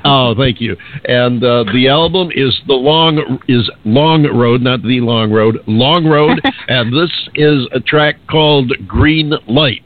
Oh, 0.04 0.34
thank 0.36 0.60
you. 0.60 0.76
And 1.04 1.42
uh, 1.44 1.64
the 1.72 1.88
album 1.88 2.30
is 2.34 2.58
the 2.66 2.74
long 2.74 3.38
is 3.48 3.70
Long 3.84 4.24
Road, 4.24 4.62
not 4.62 4.82
the 4.82 5.00
Long 5.00 5.30
Road, 5.30 5.58
Long 5.66 6.06
Road, 6.06 6.40
and 6.68 6.92
this 6.92 7.10
is 7.34 7.68
a 7.72 7.80
track 7.80 8.16
called 8.28 8.72
Green 8.86 9.32
Light. 9.46 9.84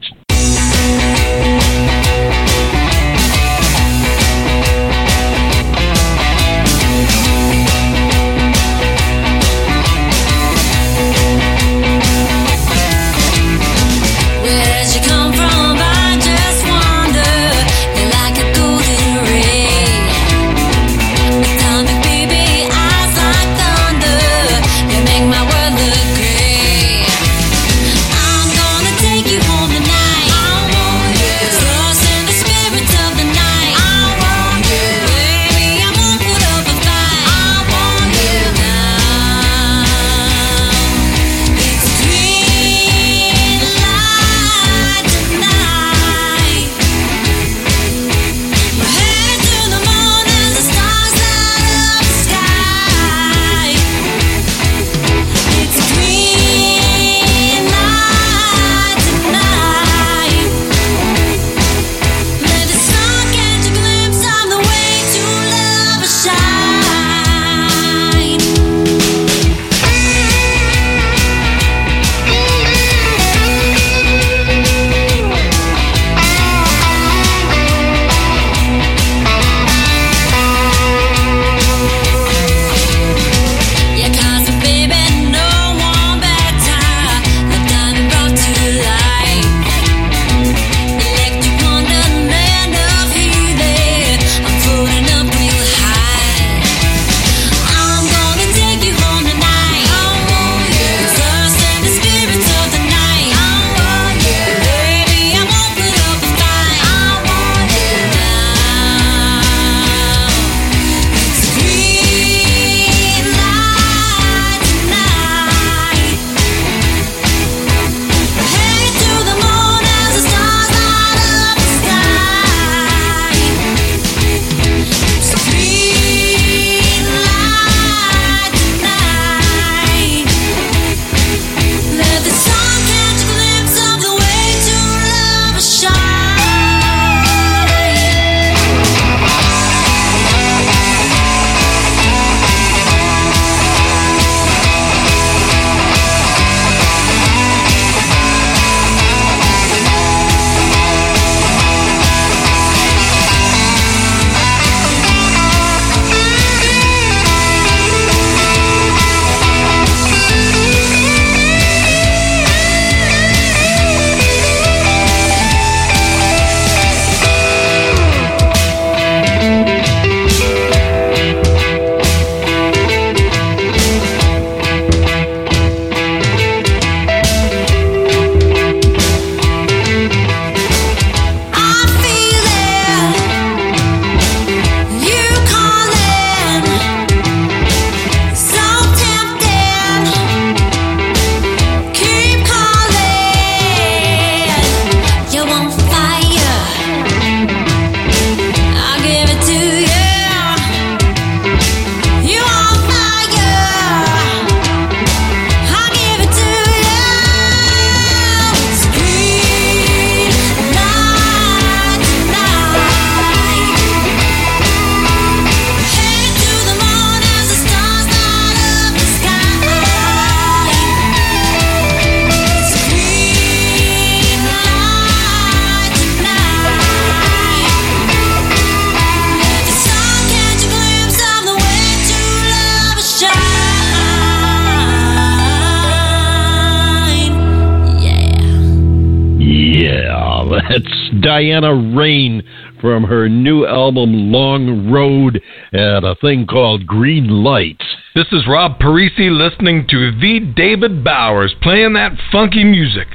Diana 241.25 241.73
Rein 241.73 242.43
from 242.79 243.03
her 243.03 243.27
new 243.27 243.65
album 243.65 244.31
Long 244.31 244.91
Road 244.91 245.41
and 245.71 246.05
a 246.05 246.13
thing 246.21 246.45
called 246.45 246.85
Green 246.85 247.43
Light. 247.43 247.81
This 248.13 248.27
is 248.31 248.45
Rob 248.47 248.77
Parisi 248.77 249.31
listening 249.31 249.87
to 249.89 250.11
The 250.21 250.53
David 250.55 251.03
Bowers 251.03 251.55
playing 251.63 251.93
that 251.93 252.11
funky 252.31 252.63
music. 252.63 253.07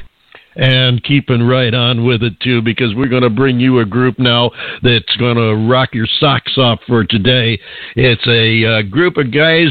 and 0.57 1.01
keeping 1.05 1.45
right 1.45 1.73
on 1.73 2.05
with 2.05 2.25
it 2.25 2.33
too 2.41 2.61
because 2.61 2.93
we're 2.97 3.07
going 3.07 3.23
to 3.23 3.31
bring 3.31 3.61
you 3.61 3.79
a 3.79 3.85
group 3.85 4.19
now 4.19 4.51
that's 4.83 5.17
going 5.17 5.37
to 5.37 5.71
rock 5.71 5.95
your 5.95 6.09
socks 6.19 6.59
off 6.59 6.81
for 6.89 7.05
today. 7.05 7.61
It's 7.95 8.27
a 8.27 8.81
uh, 8.81 8.83
group 8.91 9.19
of 9.19 9.33
guys 9.33 9.69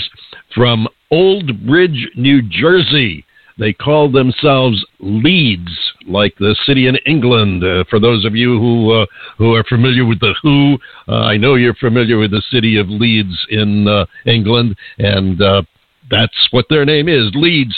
from 0.55 0.87
Old 1.11 1.67
Bridge, 1.67 2.07
New 2.15 2.41
Jersey. 2.41 3.25
They 3.59 3.73
call 3.73 4.09
themselves 4.09 4.83
Leeds, 4.99 5.69
like 6.07 6.33
the 6.37 6.55
city 6.65 6.87
in 6.87 6.95
England. 7.05 7.63
Uh, 7.63 7.83
for 7.89 7.99
those 7.99 8.23
of 8.23 8.33
you 8.33 8.57
who 8.57 8.91
uh, 8.91 9.05
who 9.37 9.53
are 9.53 9.65
familiar 9.65 10.05
with 10.05 10.21
the 10.21 10.33
Who, 10.41 10.77
uh, 11.09 11.25
I 11.25 11.35
know 11.35 11.55
you're 11.55 11.75
familiar 11.75 12.17
with 12.17 12.31
the 12.31 12.43
city 12.49 12.77
of 12.77 12.89
Leeds 12.89 13.45
in 13.49 13.87
uh, 13.87 14.05
England, 14.25 14.77
and 14.97 15.41
uh, 15.41 15.61
that's 16.09 16.47
what 16.51 16.67
their 16.69 16.85
name 16.85 17.09
is, 17.09 17.31
Leeds. 17.35 17.77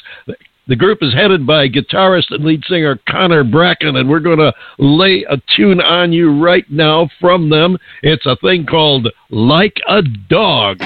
The 0.68 0.76
group 0.76 1.00
is 1.02 1.14
headed 1.14 1.48
by 1.48 1.68
guitarist 1.68 2.30
and 2.30 2.46
lead 2.46 2.64
singer 2.70 3.00
Connor 3.10 3.44
Bracken, 3.44 3.96
and 3.96 4.08
we're 4.08 4.20
going 4.20 4.38
to 4.38 4.54
lay 4.78 5.26
a 5.28 5.42
tune 5.58 5.82
on 5.82 6.14
you 6.14 6.42
right 6.42 6.70
now 6.70 7.10
from 7.20 7.50
them. 7.50 7.78
It's 8.04 8.28
a 8.28 8.38
thing 8.38 8.68
called 8.68 9.10
Like 9.32 9.78
a 9.90 10.04
Dog. 10.04 10.78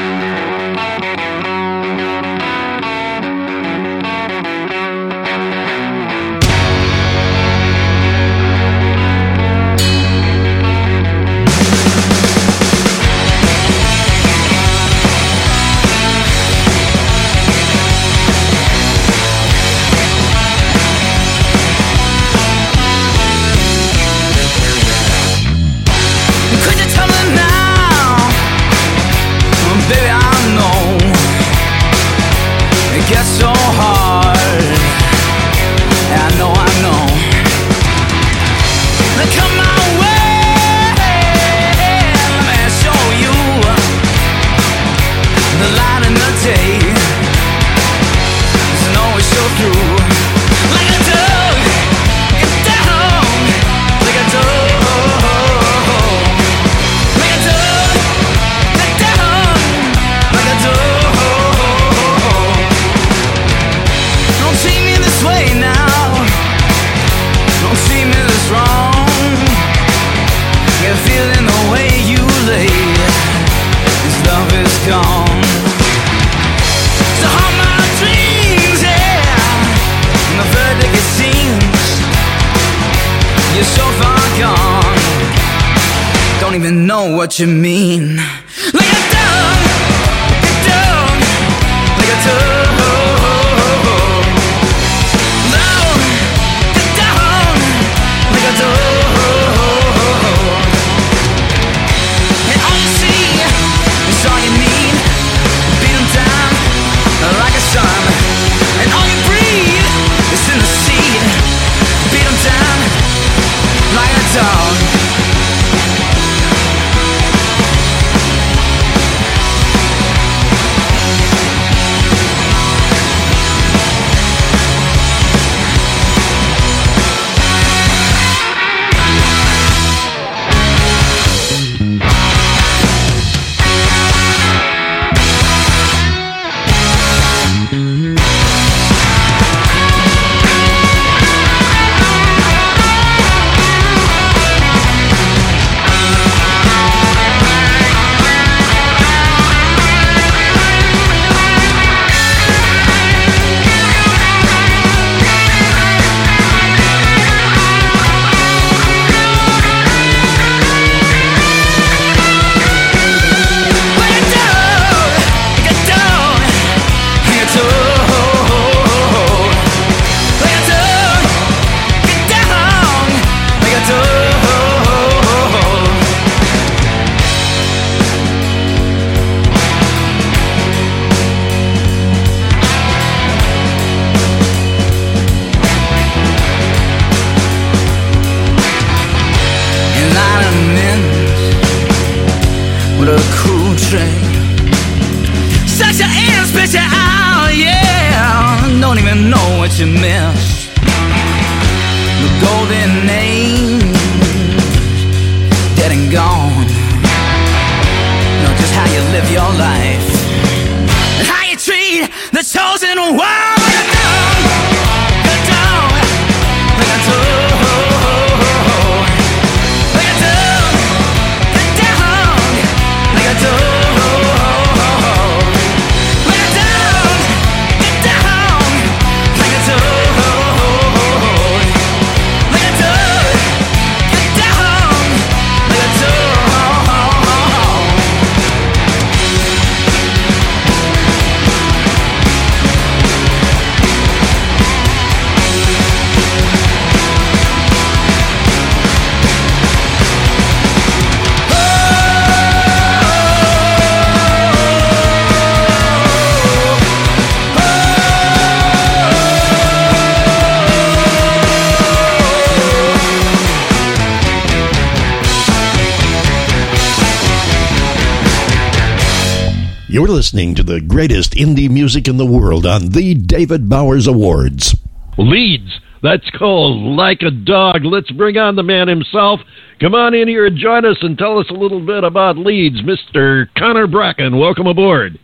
Listening 270.15 270.55
to 270.55 270.63
the 270.63 270.79
greatest 270.79 271.33
indie 271.33 271.69
music 271.69 272.07
in 272.07 272.15
the 272.15 272.25
world 272.25 272.65
on 272.65 272.87
the 272.91 273.15
David 273.15 273.67
Bowers 273.67 274.07
Awards. 274.07 274.73
Leeds. 275.17 275.81
That's 276.01 276.29
called 276.39 276.81
Like 276.95 277.21
a 277.21 277.31
Dog. 277.31 277.83
Let's 277.83 278.09
bring 278.11 278.37
on 278.37 278.55
the 278.55 278.63
man 278.63 278.87
himself. 278.87 279.41
Come 279.81 279.93
on 279.93 280.13
in 280.13 280.29
here 280.29 280.45
and 280.45 280.57
join 280.57 280.85
us 280.85 280.95
and 281.01 281.17
tell 281.17 281.37
us 281.37 281.47
a 281.49 281.53
little 281.53 281.85
bit 281.85 282.05
about 282.05 282.37
Leeds. 282.37 282.81
Mr. 282.83 283.47
Connor 283.57 283.87
Bracken, 283.87 284.39
welcome 284.39 284.67
aboard. 284.67 285.19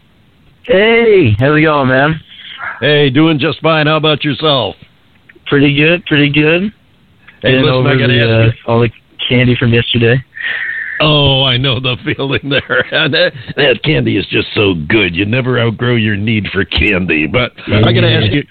Hey, 0.63 1.37
how's 1.39 1.57
it 1.57 1.61
going, 1.61 1.87
man? 1.87 2.19
Hey, 2.81 3.09
doing 3.09 3.39
just 3.39 3.61
fine. 3.61 3.87
How 3.87 3.95
about 3.95 4.25
yourself? 4.25 4.75
Pretty 5.45 5.73
good, 5.73 6.05
pretty 6.05 6.33
good. 6.33 6.63
Hey, 7.41 7.51
Getting 7.51 7.61
listen, 7.61 7.75
over 7.75 7.87
I 7.87 7.97
gotta 7.97 8.13
the, 8.13 8.49
ask 8.49 8.67
uh, 8.67 8.69
all 8.69 8.81
the 8.81 8.89
candy 9.29 9.55
from 9.55 9.73
yesterday. 9.73 10.21
Oh, 11.01 11.43
I 11.43 11.57
know 11.57 11.79
the 11.79 11.97
feeling 12.05 12.49
there. 12.49 12.85
that, 12.91 13.31
that 13.55 13.79
candy 13.83 14.17
is 14.17 14.25
just 14.27 14.47
so 14.53 14.75
good. 14.87 15.15
You 15.15 15.25
never 15.25 15.59
outgrow 15.59 15.95
your 15.95 16.15
need 16.15 16.47
for 16.53 16.63
candy. 16.63 17.27
But 17.27 17.51
I 17.67 17.91
got 17.91 18.01
to 18.01 18.11
ask 18.11 18.31
you. 18.31 18.43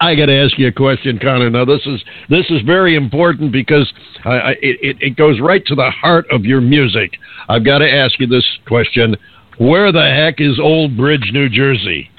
I 0.00 0.14
got 0.14 0.26
to 0.26 0.36
ask 0.36 0.58
you 0.58 0.66
a 0.66 0.72
question, 0.72 1.18
Connor. 1.18 1.48
Now 1.48 1.64
this 1.64 1.80
is 1.86 2.02
this 2.28 2.44
is 2.50 2.60
very 2.62 2.94
important 2.94 3.52
because 3.52 3.90
I, 4.24 4.30
I, 4.30 4.50
it 4.60 4.96
it 5.00 5.16
goes 5.16 5.40
right 5.40 5.64
to 5.66 5.74
the 5.74 5.90
heart 5.90 6.26
of 6.30 6.44
your 6.44 6.60
music. 6.60 7.12
I've 7.48 7.64
got 7.64 7.78
to 7.78 7.90
ask 7.90 8.18
you 8.20 8.26
this 8.26 8.44
question: 8.66 9.16
Where 9.58 9.92
the 9.92 10.02
heck 10.02 10.40
is 10.40 10.60
Old 10.60 10.96
Bridge, 10.96 11.30
New 11.32 11.48
Jersey? 11.48 12.10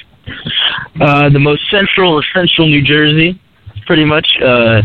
Uh, 0.99 1.29
the 1.29 1.39
most 1.39 1.61
central, 1.69 2.19
essential 2.19 2.67
New 2.67 2.81
Jersey, 2.81 3.39
pretty 3.86 4.05
much. 4.05 4.27
Uh, 4.43 4.81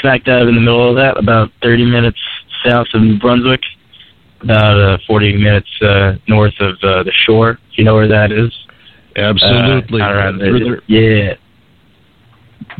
smack 0.00 0.24
dab 0.24 0.48
in 0.48 0.54
the 0.54 0.60
middle 0.60 0.88
of 0.88 0.96
that, 0.96 1.18
about 1.18 1.50
30 1.62 1.84
minutes 1.84 2.18
south 2.64 2.86
of 2.94 3.02
New 3.02 3.18
Brunswick, 3.18 3.60
uh, 4.48 4.98
40 5.06 5.36
minutes 5.36 5.68
uh, 5.82 6.12
north 6.28 6.54
of 6.60 6.74
uh, 6.82 7.02
the 7.02 7.12
shore. 7.26 7.58
If 7.72 7.78
you 7.78 7.84
know 7.84 7.94
where 7.94 8.08
that 8.08 8.32
is. 8.32 8.52
Absolutely. 9.16 10.00
Uh, 10.00 10.08
around 10.08 10.38
Been 10.38 10.62
there. 10.62 10.82
Yeah. 10.86 11.34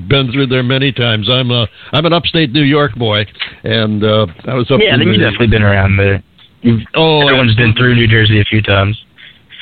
Been 0.09 0.31
through 0.33 0.47
there 0.47 0.63
many 0.63 0.93
times. 0.93 1.29
I'm 1.29 1.51
a 1.51 1.67
I'm 1.93 2.07
an 2.07 2.13
upstate 2.13 2.53
New 2.53 2.63
York 2.63 2.95
boy, 2.95 3.27
and 3.65 4.05
uh, 4.05 4.27
I 4.45 4.55
was 4.55 4.71
up. 4.71 4.81
Yeah, 4.81 4.95
I 4.95 4.99
think 4.99 5.09
you've 5.09 5.21
definitely 5.21 5.49
been 5.49 5.63
around 5.63 5.97
there. 5.97 6.23
You've, 6.63 6.83
Oh, 6.95 7.27
everyone's 7.27 7.57
been 7.57 7.75
through 7.75 7.97
New 7.97 8.07
Jersey 8.07 8.41
a 8.41 8.45
few 8.45 8.63
times. 8.63 9.03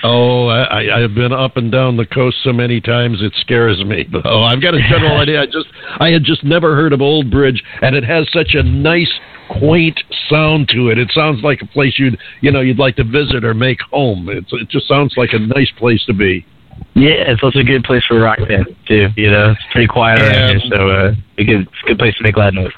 Oh, 0.05 0.47
I, 0.47 0.83
I- 0.83 1.03
I've 1.05 1.15
been 1.15 1.33
up 1.33 1.57
and 1.57 1.73
down 1.73 1.97
the 1.97 2.07
coast 2.07 2.37
so 2.45 2.53
many 2.53 2.81
times 2.81 3.19
it 3.21 3.33
scares 3.41 3.83
me. 3.85 4.05
But, 4.11 4.23
oh, 4.27 4.43
I've 4.43 4.63
got 4.63 4.75
a 4.75 4.81
general 4.89 5.17
idea. 5.21 5.43
I 5.43 5.47
just 5.47 5.67
I 6.01 6.11
had 6.11 6.25
just 6.25 6.45
never 6.45 6.75
heard 6.77 6.93
of 6.93 7.01
Old 7.03 7.31
Bridge, 7.31 7.63
and 7.83 7.97
it 7.97 8.05
has 8.05 8.27
such 8.33 8.55
a 8.55 8.63
nice, 8.63 9.11
quaint 9.59 9.99
sound 10.29 10.69
to 10.69 10.91
it. 10.91 10.99
It 10.99 11.11
sounds 11.13 11.43
like 11.43 11.63
a 11.63 11.67
place 11.67 11.99
you'd 11.99 12.19
you 12.43 12.53
know 12.53 12.61
you'd 12.61 12.79
like 12.79 12.97
to 12.97 13.05
visit 13.05 13.45
or 13.45 13.55
make 13.55 13.81
home. 13.91 14.29
It's, 14.29 14.53
it 14.53 14.69
just 14.69 14.87
sounds 14.87 15.15
like 15.17 15.31
a 15.33 15.39
nice 15.39 15.71
place 15.79 16.05
to 16.07 16.13
be. 16.13 16.47
Yeah, 16.95 17.27
it's 17.33 17.43
also 17.43 17.59
a 17.61 17.65
good 17.65 17.83
place 17.83 18.05
for 18.07 18.19
a 18.19 18.23
rock 18.23 18.39
band 18.47 18.67
too. 18.87 19.09
You 19.17 19.31
know, 19.31 19.51
it's 19.51 19.61
pretty 19.73 19.89
quiet 19.89 20.21
around 20.21 20.61
here, 20.61 20.61
so 20.71 20.89
uh, 20.89 21.13
a 21.39 21.45
good, 21.45 21.63
it's 21.63 21.83
a 21.85 21.89
good 21.89 21.99
place 21.99 22.15
to 22.17 22.23
make 22.23 22.37
loud 22.37 22.55
noise. 22.55 22.71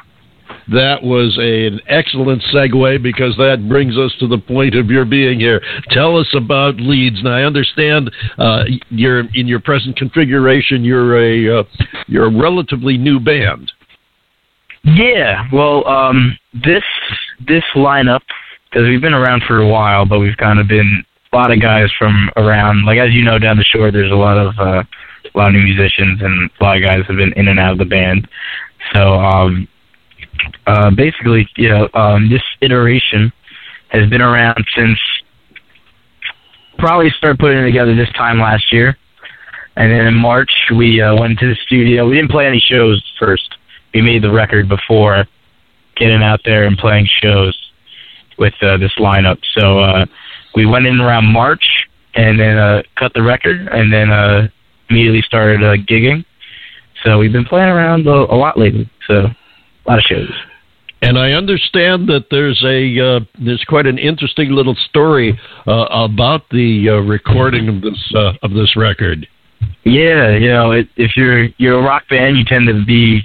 That 0.72 1.02
was 1.02 1.36
a, 1.40 1.66
an 1.66 1.80
excellent 1.88 2.42
segue 2.54 3.02
because 3.02 3.36
that 3.36 3.68
brings 3.68 3.98
us 3.98 4.12
to 4.20 4.28
the 4.28 4.38
point 4.38 4.76
of 4.76 4.86
your 4.86 5.04
being 5.04 5.40
here. 5.40 5.60
Tell 5.90 6.16
us 6.16 6.28
about 6.34 6.76
Leeds. 6.76 7.22
Now, 7.22 7.36
I 7.36 7.42
understand 7.42 8.10
uh, 8.38 8.64
you're 8.88 9.20
in 9.34 9.46
your 9.46 9.60
present 9.60 9.96
configuration. 9.96 10.84
You're 10.84 11.18
a 11.18 11.60
uh, 11.60 11.64
you're 12.06 12.26
a 12.26 12.40
relatively 12.40 12.96
new 12.96 13.18
band. 13.18 13.72
Yeah, 14.82 15.46
well, 15.52 15.86
um, 15.86 16.38
this 16.54 16.84
this 17.46 17.64
lineup 17.74 18.22
because 18.70 18.88
we've 18.88 19.00
been 19.00 19.14
around 19.14 19.42
for 19.46 19.58
a 19.58 19.68
while, 19.68 20.06
but 20.06 20.20
we've 20.20 20.36
kind 20.36 20.58
of 20.58 20.68
been 20.68 21.04
a 21.32 21.36
lot 21.36 21.52
of 21.52 21.60
guys 21.60 21.90
from 21.98 22.30
around. 22.36 22.84
Like 22.84 22.98
as 22.98 23.12
you 23.12 23.24
know, 23.24 23.38
down 23.38 23.56
the 23.56 23.64
shore, 23.64 23.90
there's 23.90 24.12
a 24.12 24.16
lot 24.16 24.38
of 24.38 24.58
uh, 24.58 24.82
a 24.82 25.38
lot 25.38 25.48
of 25.48 25.54
new 25.54 25.62
musicians, 25.62 26.20
and 26.22 26.50
a 26.60 26.64
lot 26.64 26.76
of 26.76 26.82
guys 26.82 27.04
have 27.06 27.16
been 27.16 27.32
in 27.34 27.48
and 27.48 27.58
out 27.58 27.72
of 27.72 27.78
the 27.78 27.84
band. 27.84 28.28
So 28.94 29.14
um, 29.14 29.68
uh, 30.66 30.90
basically, 30.90 31.48
you 31.56 31.68
know, 31.68 31.88
um, 31.94 32.30
this 32.30 32.42
iteration 32.60 33.32
has 33.88 34.08
been 34.08 34.22
around 34.22 34.64
since 34.76 34.98
probably 36.78 37.10
started 37.10 37.38
putting 37.38 37.58
it 37.58 37.66
together 37.66 37.94
this 37.94 38.10
time 38.12 38.38
last 38.40 38.72
year. 38.72 38.96
And 39.76 39.90
then 39.92 40.06
in 40.06 40.14
March, 40.14 40.50
we 40.76 41.00
uh, 41.00 41.14
went 41.18 41.38
to 41.38 41.48
the 41.48 41.56
studio. 41.66 42.08
We 42.08 42.16
didn't 42.16 42.30
play 42.30 42.46
any 42.46 42.58
shows 42.58 43.02
first. 43.18 43.56
We 43.94 44.02
made 44.02 44.22
the 44.22 44.30
record 44.30 44.68
before 44.68 45.26
getting 45.96 46.22
out 46.22 46.40
there 46.44 46.64
and 46.64 46.76
playing 46.76 47.08
shows 47.22 47.56
with 48.38 48.54
uh, 48.62 48.78
this 48.78 48.92
lineup. 48.98 49.38
So 49.56 49.78
uh, 49.78 50.06
we 50.54 50.66
went 50.66 50.86
in 50.86 51.00
around 51.00 51.26
March 51.26 51.64
and 52.14 52.40
then 52.40 52.56
uh, 52.56 52.82
cut 52.96 53.12
the 53.14 53.22
record 53.22 53.68
and 53.70 53.92
then 53.92 54.10
uh, 54.10 54.48
immediately 54.88 55.22
started 55.22 55.62
uh, 55.62 55.76
gigging. 55.76 56.24
So 57.04 57.18
we've 57.18 57.32
been 57.32 57.44
playing 57.44 57.68
around 57.68 58.06
a, 58.06 58.10
a 58.10 58.36
lot 58.36 58.58
lately. 58.58 58.90
So 59.06 59.28
lot 59.90 59.98
of 59.98 60.04
shows. 60.04 60.32
And 61.02 61.18
I 61.18 61.32
understand 61.32 62.08
that 62.08 62.26
there's 62.30 62.62
a 62.62 63.16
uh, 63.16 63.20
there's 63.42 63.64
quite 63.64 63.86
an 63.86 63.98
interesting 63.98 64.50
little 64.50 64.74
story 64.88 65.38
uh, 65.66 65.86
about 65.90 66.42
the 66.50 66.90
uh, 66.90 66.92
recording 66.96 67.68
of 67.68 67.80
this 67.80 68.12
uh, 68.14 68.32
of 68.42 68.52
this 68.52 68.76
record. 68.76 69.26
Yeah, 69.84 70.36
you 70.36 70.48
know, 70.48 70.72
it, 70.72 70.88
if 70.96 71.16
you're 71.16 71.44
you're 71.56 71.78
a 71.78 71.82
rock 71.82 72.04
band, 72.10 72.36
you 72.36 72.44
tend 72.44 72.66
to 72.68 72.84
be 72.84 73.22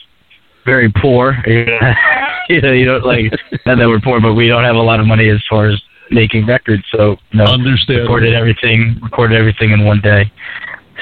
very 0.64 0.90
poor. 1.02 1.36
you 1.48 2.62
know, 2.62 2.72
you 2.72 2.86
don't 2.86 3.06
like 3.06 3.32
not 3.66 3.78
that 3.78 3.88
we're 3.88 4.00
poor, 4.00 4.22
but 4.22 4.36
we 4.36 4.48
don't 4.48 4.64
have 4.64 4.78
a 4.78 4.82
lot 4.82 5.02
of 5.02 5.06
money 5.06 5.30
as 5.30 5.44
far 5.50 5.70
as 5.70 5.82
making 6.12 6.46
records. 6.46 6.84
So, 6.92 7.18
you 7.32 7.40
know, 7.40 7.46
Understand. 7.46 8.02
recorded 8.02 8.34
everything, 8.34 9.00
recorded 9.04 9.38
everything 9.38 9.72
in 9.72 9.84
one 9.84 10.00
day. 10.02 10.32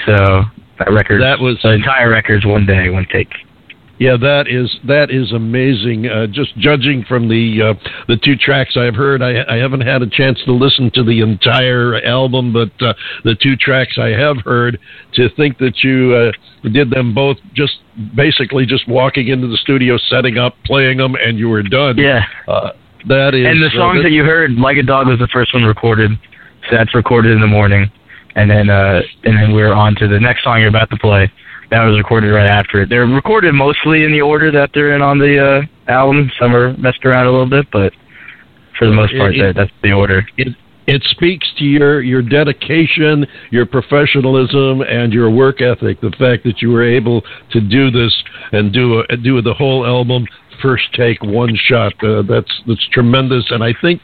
So 0.06 0.44
that 0.80 0.92
record, 0.92 1.22
That 1.22 1.40
was 1.40 1.58
the 1.62 1.72
entire 1.72 2.10
record's 2.10 2.46
one 2.46 2.66
day, 2.66 2.90
one 2.90 3.06
take. 3.12 3.30
Yeah, 4.00 4.18
that 4.18 4.48
is 4.50 4.76
that 4.88 5.12
is 5.12 5.32
amazing. 5.34 6.08
Uh, 6.08 6.26
just 6.28 6.58
judging 6.58 7.04
from 7.08 7.30
the 7.30 7.62
uh, 7.62 7.90
the 8.08 8.18
two 8.18 8.36
tracks 8.36 8.76
I've 8.76 8.96
heard, 8.96 9.22
I, 9.22 9.44
I 9.48 9.58
haven't 9.58 9.82
had 9.82 10.02
a 10.02 10.08
chance 10.10 10.42
to 10.46 10.52
listen 10.52 10.90
to 10.96 11.04
the 11.04 11.22
entire 11.22 12.02
album, 12.04 12.52
but 12.52 12.72
uh, 12.86 12.94
the 13.24 13.36
two 13.36 13.56
tracks 13.56 13.98
I 14.00 14.10
have 14.10 14.38
heard, 14.44 14.80
to 15.14 15.30
think 15.36 15.60
that 15.60 15.84
you 15.84 16.14
uh, 16.64 16.70
did 16.70 16.90
them 16.90 17.14
both 17.14 17.38
just 17.54 17.74
basically 18.16 18.66
just 18.66 18.88
walking 18.88 19.28
into 19.28 19.48
the 19.48 19.58
studio, 19.58 19.98
setting 20.10 20.38
up, 20.40 20.56
playing 20.66 20.98
them, 20.98 21.16
and 21.16 21.38
you 21.38 21.48
were 21.50 21.64
done. 21.64 21.98
Yeah. 21.98 22.26
Uh, 22.48 22.72
that 23.08 23.36
is 23.36 23.46
and 23.46 23.62
the 23.62 23.68
uh, 23.68 23.78
songs 23.78 24.00
that- 24.00 24.04
that 24.10 24.12
you 24.12 24.24
heard, 24.24 24.52
Like 24.54 24.78
a 24.78 24.84
Dog 24.84 25.08
was 25.08 25.20
the 25.20 25.28
first 25.28 25.54
one 25.54 25.64
recorded. 25.64 26.12
So 26.70 26.78
that's 26.78 26.96
recorded 26.96 27.32
in 27.32 27.42
the 27.42 27.48
morning. 27.48 27.92
And 28.36 28.50
then 28.50 28.70
uh 28.72 29.02
and 29.26 29.38
then 29.38 29.54
we're 29.54 29.74
on 29.74 29.94
to 29.96 30.08
the 30.08 30.20
next 30.20 30.44
song 30.44 30.60
you're 30.60 30.70
about 30.70 30.90
to 30.90 30.98
play. 30.98 31.32
That 31.74 31.86
was 31.86 31.98
recorded 31.98 32.30
right 32.32 32.48
after 32.48 32.84
it. 32.84 32.90
They're 32.90 33.08
recorded 33.08 33.54
mostly 33.56 34.04
in 34.04 34.12
the 34.12 34.22
order 34.22 34.52
that 34.52 34.70
they're 34.76 34.94
in 34.94 35.02
on 35.02 35.18
the 35.18 35.40
uh 35.40 35.92
album. 35.92 36.32
Some 36.40 36.56
are 36.56 36.78
messed 36.78 37.04
around 37.04 37.26
a 37.26 37.32
little 37.32 37.50
bit, 37.50 37.66
but 37.72 37.92
for 38.78 38.86
the 38.86 38.94
most 38.94 39.12
part 39.18 39.34
It- 39.36 39.42
that 39.42 39.56
that's 39.56 39.72
the 39.82 39.92
order. 39.92 40.24
it 40.38 40.50
it 40.86 41.02
speaks 41.06 41.52
to 41.58 41.66
your 41.66 42.02
your 42.02 42.22
dedication, 42.22 43.26
your 43.50 43.66
professionalism, 43.66 44.82
and 44.84 45.12
your 45.12 45.32
work 45.32 45.62
ethic. 45.62 46.00
The 46.00 46.12
fact 46.12 46.44
that 46.44 46.62
you 46.62 46.70
were 46.70 46.84
able 46.84 47.24
to 47.50 47.60
do 47.60 47.90
this 47.90 48.14
and 48.52 48.72
do 48.72 49.04
a, 49.10 49.18
do 49.18 49.42
the 49.42 49.56
whole 49.56 49.84
album 49.84 50.28
first 50.62 50.94
take, 50.94 51.24
one 51.24 51.56
shot. 51.56 51.94
Uh, 52.04 52.22
that's 52.22 52.54
that's 52.68 52.88
tremendous, 52.90 53.50
and 53.50 53.64
I 53.64 53.74
think. 53.82 54.00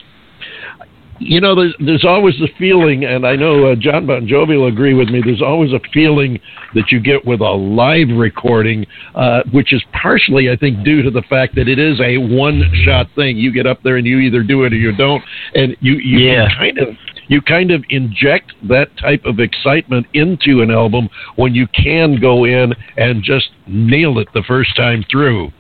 You 1.20 1.42
know, 1.42 1.54
there's, 1.54 1.76
there's 1.86 2.06
always 2.06 2.36
the 2.40 2.48
feeling, 2.58 3.04
and 3.04 3.28
I 3.28 3.36
know 3.36 3.68
uh, 3.68 3.76
John 3.76 4.08
Bon 4.08 4.26
Jovi 4.26 4.58
will 4.58 4.68
agree 4.68 4.94
with 4.94 5.10
me. 5.10 5.22
There's 5.24 5.42
always 5.42 5.74
a 5.74 5.80
feeling 5.94 6.40
that 6.74 6.92
you 6.92 7.02
get 7.02 7.26
with 7.26 7.42
a 7.42 7.52
live 7.52 8.08
recording, 8.16 8.86
uh, 9.16 9.42
which 9.52 9.74
is 9.74 9.84
partially, 9.92 10.50
I 10.50 10.56
think, 10.56 10.84
due 10.86 11.02
to 11.02 11.12
the 11.12 11.24
fact 11.24 11.56
that 11.56 11.68
it 11.68 11.78
is 11.78 12.00
a 12.00 12.18
one-shot 12.18 13.08
thing. 13.16 13.36
You 13.36 13.52
get 13.52 13.68
up 13.68 13.84
there 13.84 13.98
and 13.98 14.08
you 14.08 14.20
either 14.20 14.44
do 14.44 14.64
it 14.64 14.72
or 14.72 14.78
you 14.78 14.96
don't, 14.96 15.22
and 15.56 15.76
you 15.82 15.96
you 15.96 16.30
Yeah. 16.30 16.48
kind 16.58 16.78
of 16.78 16.88
you 17.28 17.42
kind 17.42 17.72
of 17.72 17.84
inject 17.90 18.54
that 18.70 18.96
type 18.98 19.26
of 19.26 19.40
excitement 19.40 20.08
into 20.14 20.62
an 20.62 20.72
album 20.72 21.10
when 21.36 21.54
you 21.54 21.68
can 21.68 22.20
go 22.20 22.46
in 22.46 22.74
and 22.98 23.24
just 23.24 23.50
nail 23.68 24.20
it 24.20 24.28
the 24.34 24.44
first 24.48 24.76
time 24.76 25.04
through. 25.12 25.52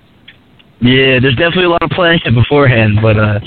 Yeah, 0.82 1.20
there's 1.20 1.36
definitely 1.36 1.66
a 1.66 1.70
lot 1.70 1.84
of 1.84 1.89
planning 1.91 2.34
beforehand, 2.34 2.99
but 3.01 3.20
uh 3.20 3.39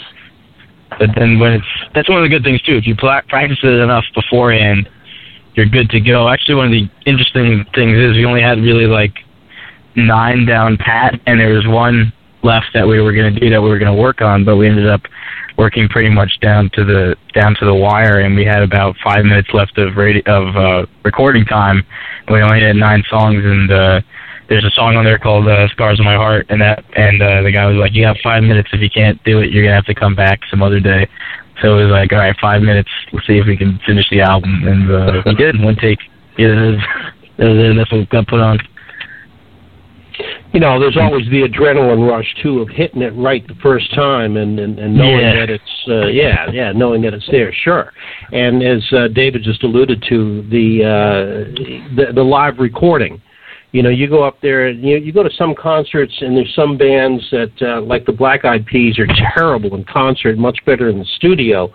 but 0.99 1.11
then 1.16 1.38
when 1.38 1.53
it's 1.55 1.66
that's 1.95 2.09
one 2.09 2.18
of 2.18 2.24
the 2.24 2.28
good 2.28 2.45
things 2.45 2.61
too. 2.62 2.76
If 2.76 2.86
you 2.86 2.97
pla- 2.97 3.22
practice 3.28 3.59
it 3.62 3.68
enough 3.68 4.05
beforehand, 4.14 4.88
you're 5.55 5.66
good 5.66 5.90
to 5.90 6.01
go. 6.01 6.28
Actually, 6.28 6.57
one 6.57 6.66
of 6.66 6.72
the 6.72 6.88
interesting 7.07 7.64
things 7.74 7.99
is 7.99 8.16
we 8.16 8.24
only 8.24 8.43
had 8.43 8.59
really 8.59 8.86
like 8.86 9.14
nine 9.97 10.47
down 10.47 10.76
pat, 10.76 11.20
and 11.26 11.40
there 11.40 11.53
was 11.53 11.66
one 11.66 12.12
left 12.43 12.66
that 12.74 12.86
we 12.86 13.01
were 13.01 13.12
going 13.12 13.32
to 13.34 13.40
do 13.40 13.51
that 13.51 13.61
we 13.61 13.68
were 13.68 13.78
going 13.78 13.95
to 13.95 14.01
work 14.01 14.20
on, 14.20 14.45
but 14.45 14.57
we 14.57 14.68
ended 14.68 14.88
up 14.88 15.03
working 15.59 15.88
pretty 15.88 16.09
much 16.09 16.40
down 16.40 16.70
to 16.74 16.84
the 16.84 17.16
down 17.34 17.55
to 17.61 17.64
the 17.64 17.74
wire, 17.74 18.20
and 18.20 18.34
we 18.34 18.45
had 18.45 18.62
about 18.62 18.97
five 19.05 19.24
minutes 19.24 19.49
left 19.53 19.78
of 19.78 19.97
radio, 19.97 20.22
of 20.26 20.57
uh, 20.57 20.86
recording 21.05 21.45
time. 21.45 21.84
And 22.26 22.34
we 22.34 22.43
only 22.43 22.62
had 22.62 22.76
nine 22.76 23.05
songs, 23.09 23.45
and 23.45 23.70
uh, 23.70 24.01
there's 24.53 24.64
a 24.66 24.70
song 24.76 24.96
on 24.96 25.05
there 25.05 25.18
called 25.18 25.48
uh, 25.48 25.66
"Scars 25.68 25.98
on 25.98 26.05
My 26.05 26.14
Heart," 26.14 26.46
and 26.50 26.61
that 26.61 26.84
and 26.94 27.22
uh, 27.22 27.40
the 27.40 27.50
guy 27.50 27.64
was 27.64 27.76
like, 27.76 27.94
"You 27.94 28.05
have 28.05 28.16
five 28.22 28.42
minutes. 28.42 28.68
If 28.72 28.82
you 28.82 28.90
can't 28.90 29.16
do 29.24 29.40
it, 29.40 29.50
you're 29.50 29.64
gonna 29.64 29.74
have 29.74 29.86
to 29.86 29.94
come 29.94 30.14
back 30.14 30.40
some 30.50 30.62
other 30.62 30.78
day." 30.78 31.09
So 31.62 31.78
it 31.78 31.84
was 31.84 31.92
like, 31.92 32.12
all 32.12 32.18
right, 32.18 32.36
five 32.40 32.61
minutes. 32.61 32.90
We'll 33.12 33.22
see 33.26 33.38
if 33.38 33.46
we 33.46 33.57
can 33.57 33.80
finish 33.86 34.05
the 34.11 34.20
album, 34.20 34.66
and 34.66 34.90
uh, 34.90 35.22
we 35.24 35.34
did 35.36 35.55
in 35.55 35.62
one 35.62 35.76
take. 35.76 35.98
Yeah, 36.36 36.48
that 36.48 36.61
was, 36.61 36.80
that 37.38 37.44
was 37.48 37.59
it. 37.59 37.76
That's 37.76 37.92
what 37.92 38.11
got 38.11 38.26
put 38.26 38.40
on. 38.40 38.59
You 40.53 40.61
know, 40.61 40.78
there's 40.78 40.98
always 40.98 41.24
the 41.30 41.48
adrenaline 41.48 42.07
rush 42.07 42.28
too 42.42 42.61
of 42.61 42.68
hitting 42.68 43.00
it 43.00 43.14
right 43.16 43.46
the 43.48 43.55
first 43.62 43.94
time 43.94 44.36
and 44.36 44.59
and, 44.59 44.78
and 44.78 44.94
knowing 44.94 45.20
Yeah. 45.20 45.34
that 45.34 45.50
it's 45.50 45.84
uh, 45.88 46.07
yeah 46.09 46.50
yeah 46.53 46.72
knowing 46.72 47.00
that 47.03 47.14
it's 47.14 47.26
there 47.30 47.53
sure. 47.53 47.90
And 48.32 48.62
as 48.62 48.84
uh, 48.92 49.09
David 49.09 49.42
just 49.44 49.62
alluded 49.62 50.05
to 50.11 50.42
the 50.50 50.84
uh, 50.84 51.96
the, 51.96 52.12
the 52.14 52.22
live 52.22 52.59
recording. 52.59 53.22
You 53.72 53.82
know, 53.82 53.88
you 53.88 54.08
go 54.08 54.22
up 54.22 54.38
there, 54.42 54.68
and 54.68 54.82
you 54.82 54.98
you 54.98 55.12
go 55.12 55.22
to 55.22 55.30
some 55.36 55.54
concerts, 55.54 56.14
and 56.20 56.36
there's 56.36 56.54
some 56.54 56.76
bands 56.76 57.22
that, 57.30 57.52
uh, 57.62 57.80
like 57.80 58.04
the 58.04 58.12
Black 58.12 58.44
Eyed 58.44 58.66
Peas, 58.66 58.98
are 58.98 59.06
terrible 59.34 59.74
in 59.74 59.84
concert, 59.84 60.36
much 60.38 60.58
better 60.66 60.88
in 60.88 60.98
the 60.98 61.06
studio. 61.16 61.72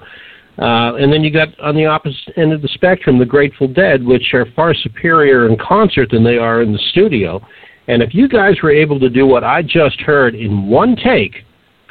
Uh, 0.60 0.96
and 0.96 1.14
then 1.14 1.24
you 1.24 1.32
got 1.32 1.50
on 1.60 1.76
the 1.76 1.86
opposite 1.86 2.36
end 2.36 2.52
of 2.52 2.62
the 2.62 2.68
spectrum 2.70 3.20
the 3.20 3.26
Grateful 3.26 3.68
Dead, 3.68 4.04
which 4.04 4.34
are 4.34 4.46
far 4.56 4.74
superior 4.74 5.48
in 5.48 5.58
concert 5.58 6.10
than 6.10 6.24
they 6.24 6.38
are 6.38 6.62
in 6.64 6.72
the 6.72 6.80
studio. 6.90 7.46
And 7.88 8.02
if 8.02 8.14
you 8.14 8.28
guys 8.28 8.56
were 8.62 8.72
able 8.72 9.00
to 9.00 9.10
do 9.10 9.26
what 9.26 9.44
I 9.44 9.62
just 9.62 10.00
heard 10.02 10.34
in 10.36 10.68
one 10.68 10.96
take, 10.96 11.46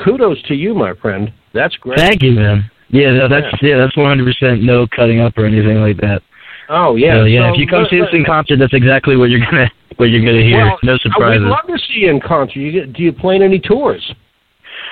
kudos 0.05 0.43
to 0.43 0.55
you, 0.55 0.75
my 0.75 0.95
friend. 0.95 1.33
That's 1.55 1.77
great. 1.77 1.99
Thank 1.99 2.23
you, 2.23 2.33
man. 2.33 2.71
Yeah, 2.89 3.13
no, 3.13 3.29
that's 3.29 3.47
yeah, 3.63 3.79
that's 3.79 3.97
100% 3.97 4.63
no 4.63 4.87
cutting 4.95 5.21
up 5.21 5.37
or 5.37 5.45
anything 5.45 5.81
like 5.81 5.97
that. 5.99 6.23
Oh 6.69 6.97
yeah, 6.97 7.15
So, 7.21 7.25
yeah. 7.25 7.49
So, 7.49 7.55
if 7.55 7.61
you 7.61 7.67
come 7.67 7.83
but- 7.85 7.91
see 7.91 8.01
us 8.01 8.09
in 8.13 8.25
concert, 8.25 8.59
that's 8.59 8.75
exactly 8.75 9.17
what 9.17 9.31
you're 9.31 9.41
gonna 9.41 9.71
what 9.97 10.07
you're 10.11 10.25
gonna 10.25 10.43
hear. 10.43 10.65
well, 10.65 10.79
no 10.83 10.99
surprises. 10.99 11.43
would 11.43 11.49
love 11.51 11.67
to 11.69 11.79
see 11.87 12.01
you 12.01 12.11
in 12.11 12.21
concert. 12.21 12.57
You 12.59 12.87
do 12.87 13.03
you 13.03 13.13
plan 13.13 13.43
any 13.43 13.59
tours? 13.59 14.15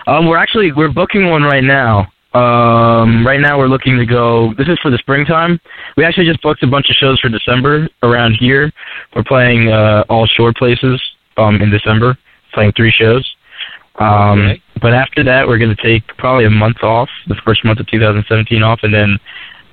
Um, 0.06 0.26
we're 0.26 0.38
actually 0.38 0.72
we're 0.72 0.92
booking 0.92 1.30
one 1.30 1.42
right 1.42 1.64
now. 1.64 2.06
Um, 2.34 3.24
right 3.24 3.40
now 3.40 3.58
we're 3.58 3.68
looking 3.68 3.96
to 3.96 4.04
go. 4.04 4.52
This 4.58 4.66
is 4.68 4.78
for 4.80 4.90
the 4.90 4.98
springtime. 4.98 5.60
We 5.96 6.04
actually 6.04 6.26
just 6.26 6.42
booked 6.42 6.64
a 6.64 6.66
bunch 6.66 6.90
of 6.90 6.96
shows 6.96 7.20
for 7.20 7.28
December 7.28 7.88
around 8.02 8.34
here. 8.34 8.72
We're 9.14 9.22
playing 9.22 9.68
uh, 9.70 10.04
all 10.08 10.26
shore 10.26 10.52
places 10.52 11.00
um, 11.36 11.62
in 11.62 11.70
December, 11.70 12.18
playing 12.52 12.72
three 12.76 12.90
shows. 12.90 13.24
Um, 14.00 14.40
Okay. 14.40 14.60
But 14.82 14.92
after 14.92 15.22
that, 15.24 15.46
we're 15.46 15.56
going 15.58 15.74
to 15.74 15.82
take 15.82 16.02
probably 16.18 16.44
a 16.44 16.50
month 16.50 16.82
off, 16.82 17.08
the 17.28 17.36
first 17.44 17.64
month 17.64 17.78
of 17.80 17.86
2017 17.86 18.62
off, 18.62 18.80
and 18.82 18.92
then 18.92 19.16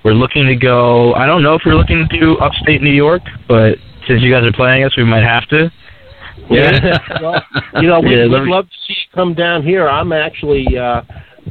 we're 0.03 0.13
looking 0.13 0.47
to 0.47 0.55
go. 0.55 1.13
I 1.13 1.25
don't 1.25 1.43
know 1.43 1.55
if 1.55 1.61
we're 1.65 1.75
looking 1.75 2.07
to 2.09 2.19
do 2.19 2.37
upstate 2.37 2.81
New 2.81 2.93
York, 2.93 3.21
but 3.47 3.77
since 4.07 4.21
you 4.21 4.31
guys 4.31 4.43
are 4.43 4.51
playing 4.51 4.83
us, 4.83 4.95
we 4.97 5.03
might 5.03 5.23
have 5.23 5.47
to. 5.49 5.71
Yeah. 6.49 6.97
well, 7.21 7.43
you 7.81 7.87
know, 7.87 7.99
we, 7.99 8.15
Yeah, 8.15 8.27
we'd 8.27 8.45
me- 8.45 8.51
love 8.51 8.65
to 8.65 8.75
see 8.87 8.93
you 8.93 9.15
come 9.15 9.33
down 9.33 9.63
here. 9.63 9.87
I'm 9.87 10.11
actually, 10.11 10.65
uh, 10.77 11.01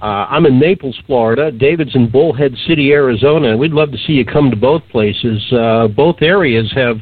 uh, 0.02 0.04
I'm 0.04 0.46
in 0.46 0.58
Naples, 0.58 0.98
Florida. 1.06 1.52
David's 1.52 1.94
in 1.94 2.10
Bullhead 2.10 2.54
City, 2.66 2.92
Arizona. 2.92 3.56
We'd 3.56 3.72
love 3.72 3.92
to 3.92 3.98
see 3.98 4.14
you 4.14 4.24
come 4.24 4.50
to 4.50 4.56
both 4.56 4.82
places. 4.90 5.40
Uh, 5.52 5.88
both 5.88 6.16
areas 6.20 6.70
have 6.74 6.96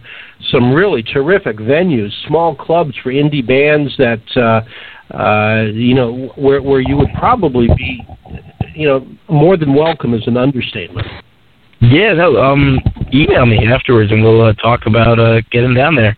some 0.50 0.72
really 0.72 1.02
terrific 1.02 1.56
venues, 1.56 2.10
small 2.26 2.54
clubs 2.54 2.94
for 3.02 3.12
indie 3.12 3.46
bands 3.46 3.96
that, 3.98 4.20
uh, 4.36 5.14
uh, 5.16 5.64
you 5.72 5.94
know, 5.94 6.32
where 6.36 6.60
where 6.62 6.80
you 6.80 6.96
would 6.96 7.08
probably 7.18 7.68
be, 7.76 8.02
you 8.74 8.86
know, 8.86 9.06
more 9.28 9.56
than 9.56 9.74
welcome 9.74 10.14
is 10.14 10.26
an 10.26 10.36
understatement. 10.36 11.06
Yeah, 11.80 12.12
no. 12.14 12.36
Um, 12.42 12.80
email 13.14 13.46
me 13.46 13.66
afterwards, 13.66 14.10
and 14.12 14.22
we'll 14.22 14.42
uh, 14.42 14.52
talk 14.54 14.86
about 14.86 15.18
uh, 15.18 15.40
getting 15.50 15.74
down 15.74 15.94
there. 15.94 16.16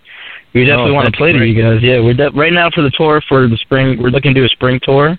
We 0.54 0.64
definitely 0.64 0.92
Oh, 0.92 0.94
want 0.94 1.06
to 1.12 1.16
play 1.16 1.32
to 1.32 1.38
great. 1.38 1.54
you 1.54 1.62
guys. 1.62 1.80
Yeah, 1.82 2.00
we're 2.00 2.14
de- 2.14 2.30
right 2.30 2.52
now 2.52 2.70
for 2.70 2.82
the 2.82 2.90
tour 2.90 3.22
for 3.28 3.46
the 3.46 3.56
spring. 3.58 4.02
We're 4.02 4.08
looking 4.11 4.34
to 4.34 4.40
do 4.40 4.44
a 4.44 4.48
spring 4.48 4.80
tour. 4.82 5.18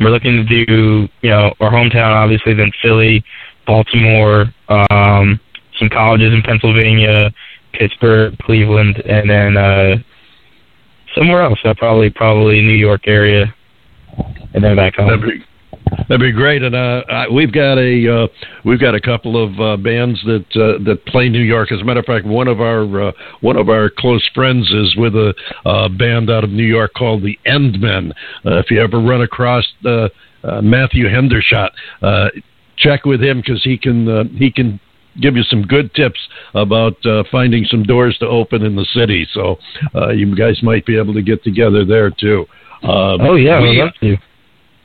We're 0.00 0.10
looking 0.10 0.46
to 0.46 0.64
do, 0.64 1.08
you 1.22 1.30
know, 1.30 1.52
our 1.60 1.70
hometown, 1.70 2.14
obviously, 2.14 2.54
then 2.54 2.70
Philly, 2.80 3.22
Baltimore, 3.66 4.46
um, 4.68 5.40
some 5.78 5.88
colleges 5.88 6.32
in 6.32 6.40
Pennsylvania, 6.42 7.30
Pittsburgh, 7.72 8.38
Cleveland, 8.38 9.02
and 9.04 9.28
then 9.28 9.56
uh, 9.56 9.96
somewhere 11.14 11.42
else. 11.42 11.58
Uh, 11.64 11.74
probably, 11.76 12.10
probably 12.10 12.62
New 12.62 12.72
York 12.76 13.02
area, 13.08 13.52
and 14.54 14.62
then 14.62 14.76
back 14.76 14.94
home. 14.94 15.08
That'd 15.08 15.40
be, 15.40 15.44
that'd 16.08 16.20
be 16.20 16.32
great. 16.32 16.62
And 16.62 16.74
uh, 16.74 17.02
I, 17.08 17.28
we've 17.28 17.52
got 17.52 17.78
a 17.78 18.24
uh, 18.24 18.26
we've 18.64 18.80
got 18.80 18.94
a 18.94 19.00
couple 19.00 19.42
of 19.42 19.58
uh, 19.60 19.76
bands 19.76 20.20
that 20.24 20.46
uh, 20.56 20.82
that 20.84 21.04
play 21.06 21.28
New 21.28 21.42
York. 21.42 21.72
As 21.72 21.80
a 21.80 21.84
matter 21.84 22.00
of 22.00 22.06
fact, 22.06 22.26
one 22.26 22.48
of 22.48 22.60
our 22.60 23.08
uh, 23.08 23.12
one 23.40 23.56
of 23.56 23.68
our 23.68 23.90
close 23.90 24.26
friends 24.34 24.70
is 24.70 24.94
with 24.96 25.14
a 25.14 25.34
uh, 25.66 25.88
band 25.88 26.30
out 26.30 26.44
of 26.44 26.50
New 26.50 26.66
York 26.66 26.92
called 26.94 27.22
the 27.22 27.38
Endmen. 27.46 28.10
Uh, 28.44 28.58
if 28.58 28.70
you 28.70 28.80
ever 28.80 29.00
run 29.00 29.22
across 29.22 29.64
uh, 29.84 30.08
uh, 30.44 30.60
Matthew 30.62 31.06
Hendershot, 31.06 31.70
uh, 32.02 32.28
check 32.76 33.04
with 33.04 33.22
him 33.22 33.38
because 33.38 33.62
he 33.64 33.76
can 33.78 34.08
uh, 34.08 34.24
he 34.36 34.50
can 34.50 34.80
give 35.20 35.34
you 35.36 35.42
some 35.42 35.62
good 35.62 35.92
tips 35.94 36.20
about 36.54 36.94
uh, 37.04 37.24
finding 37.32 37.64
some 37.64 37.82
doors 37.82 38.16
to 38.18 38.26
open 38.26 38.62
in 38.64 38.76
the 38.76 38.84
city. 38.94 39.26
So 39.32 39.58
uh, 39.94 40.10
you 40.10 40.34
guys 40.36 40.62
might 40.62 40.86
be 40.86 40.96
able 40.96 41.12
to 41.14 41.22
get 41.22 41.42
together 41.42 41.84
there 41.84 42.10
too. 42.10 42.46
Uh, 42.84 43.16
Oh 43.20 43.34
yeah, 43.34 43.60
we- 43.60 43.78
love 43.82 43.90
to. 44.00 44.16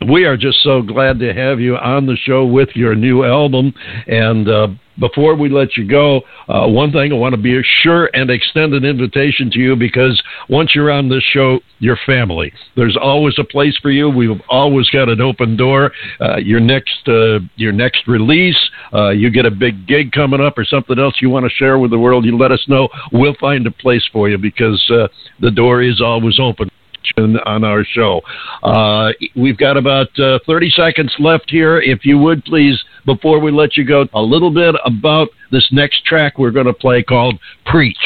We 0.07 0.25
are 0.25 0.37
just 0.37 0.61
so 0.63 0.81
glad 0.81 1.19
to 1.19 1.33
have 1.33 1.59
you 1.59 1.75
on 1.77 2.05
the 2.05 2.15
show 2.15 2.45
with 2.45 2.69
your 2.75 2.95
new 2.95 3.23
album. 3.23 3.73
And 4.07 4.47
uh, 4.47 4.67
before 4.99 5.35
we 5.35 5.49
let 5.49 5.75
you 5.75 5.87
go, 5.87 6.21
uh, 6.47 6.67
one 6.67 6.91
thing 6.91 7.11
I 7.11 7.15
want 7.15 7.33
to 7.33 7.41
be 7.41 7.61
sure 7.81 8.09
and 8.13 8.29
extend 8.29 8.73
an 8.73 8.85
invitation 8.85 9.49
to 9.51 9.59
you 9.59 9.75
because 9.75 10.21
once 10.49 10.75
you're 10.75 10.91
on 10.91 11.09
this 11.09 11.23
show, 11.23 11.59
you're 11.79 11.97
family. 12.05 12.53
There's 12.75 12.97
always 12.99 13.35
a 13.39 13.43
place 13.43 13.77
for 13.81 13.91
you. 13.91 14.09
We've 14.09 14.39
always 14.49 14.89
got 14.89 15.09
an 15.09 15.21
open 15.21 15.57
door. 15.57 15.91
Uh, 16.21 16.37
your 16.37 16.59
next 16.59 17.07
uh, 17.07 17.39
your 17.55 17.71
next 17.71 18.07
release, 18.07 18.57
uh, 18.93 19.09
you 19.09 19.29
get 19.31 19.45
a 19.45 19.51
big 19.51 19.87
gig 19.87 20.11
coming 20.11 20.41
up 20.41 20.57
or 20.57 20.65
something 20.65 20.99
else 20.99 21.15
you 21.21 21.29
want 21.29 21.45
to 21.45 21.49
share 21.49 21.79
with 21.79 21.91
the 21.91 21.99
world, 21.99 22.25
you 22.25 22.37
let 22.37 22.51
us 22.51 22.63
know. 22.67 22.87
We'll 23.11 23.35
find 23.39 23.65
a 23.67 23.71
place 23.71 24.07
for 24.11 24.29
you 24.29 24.37
because 24.37 24.81
uh, 24.91 25.07
the 25.39 25.51
door 25.51 25.81
is 25.81 26.01
always 26.01 26.39
open 26.39 26.69
on 27.17 27.63
our 27.63 27.83
show. 27.83 28.21
Uh, 28.63 29.11
we've 29.35 29.57
got 29.57 29.77
about 29.77 30.07
uh, 30.19 30.39
30 30.45 30.69
seconds 30.71 31.13
left 31.19 31.49
here. 31.49 31.79
If 31.81 32.05
you 32.05 32.17
would 32.19 32.43
please, 32.45 32.81
before 33.05 33.39
we 33.39 33.51
let 33.51 33.77
you 33.77 33.85
go, 33.85 34.05
a 34.13 34.21
little 34.21 34.51
bit 34.51 34.75
about 34.85 35.29
this 35.51 35.67
next 35.71 36.05
track 36.05 36.37
we're 36.37 36.51
going 36.51 36.65
to 36.65 36.73
play 36.73 37.03
called 37.03 37.39
Preach. 37.65 37.97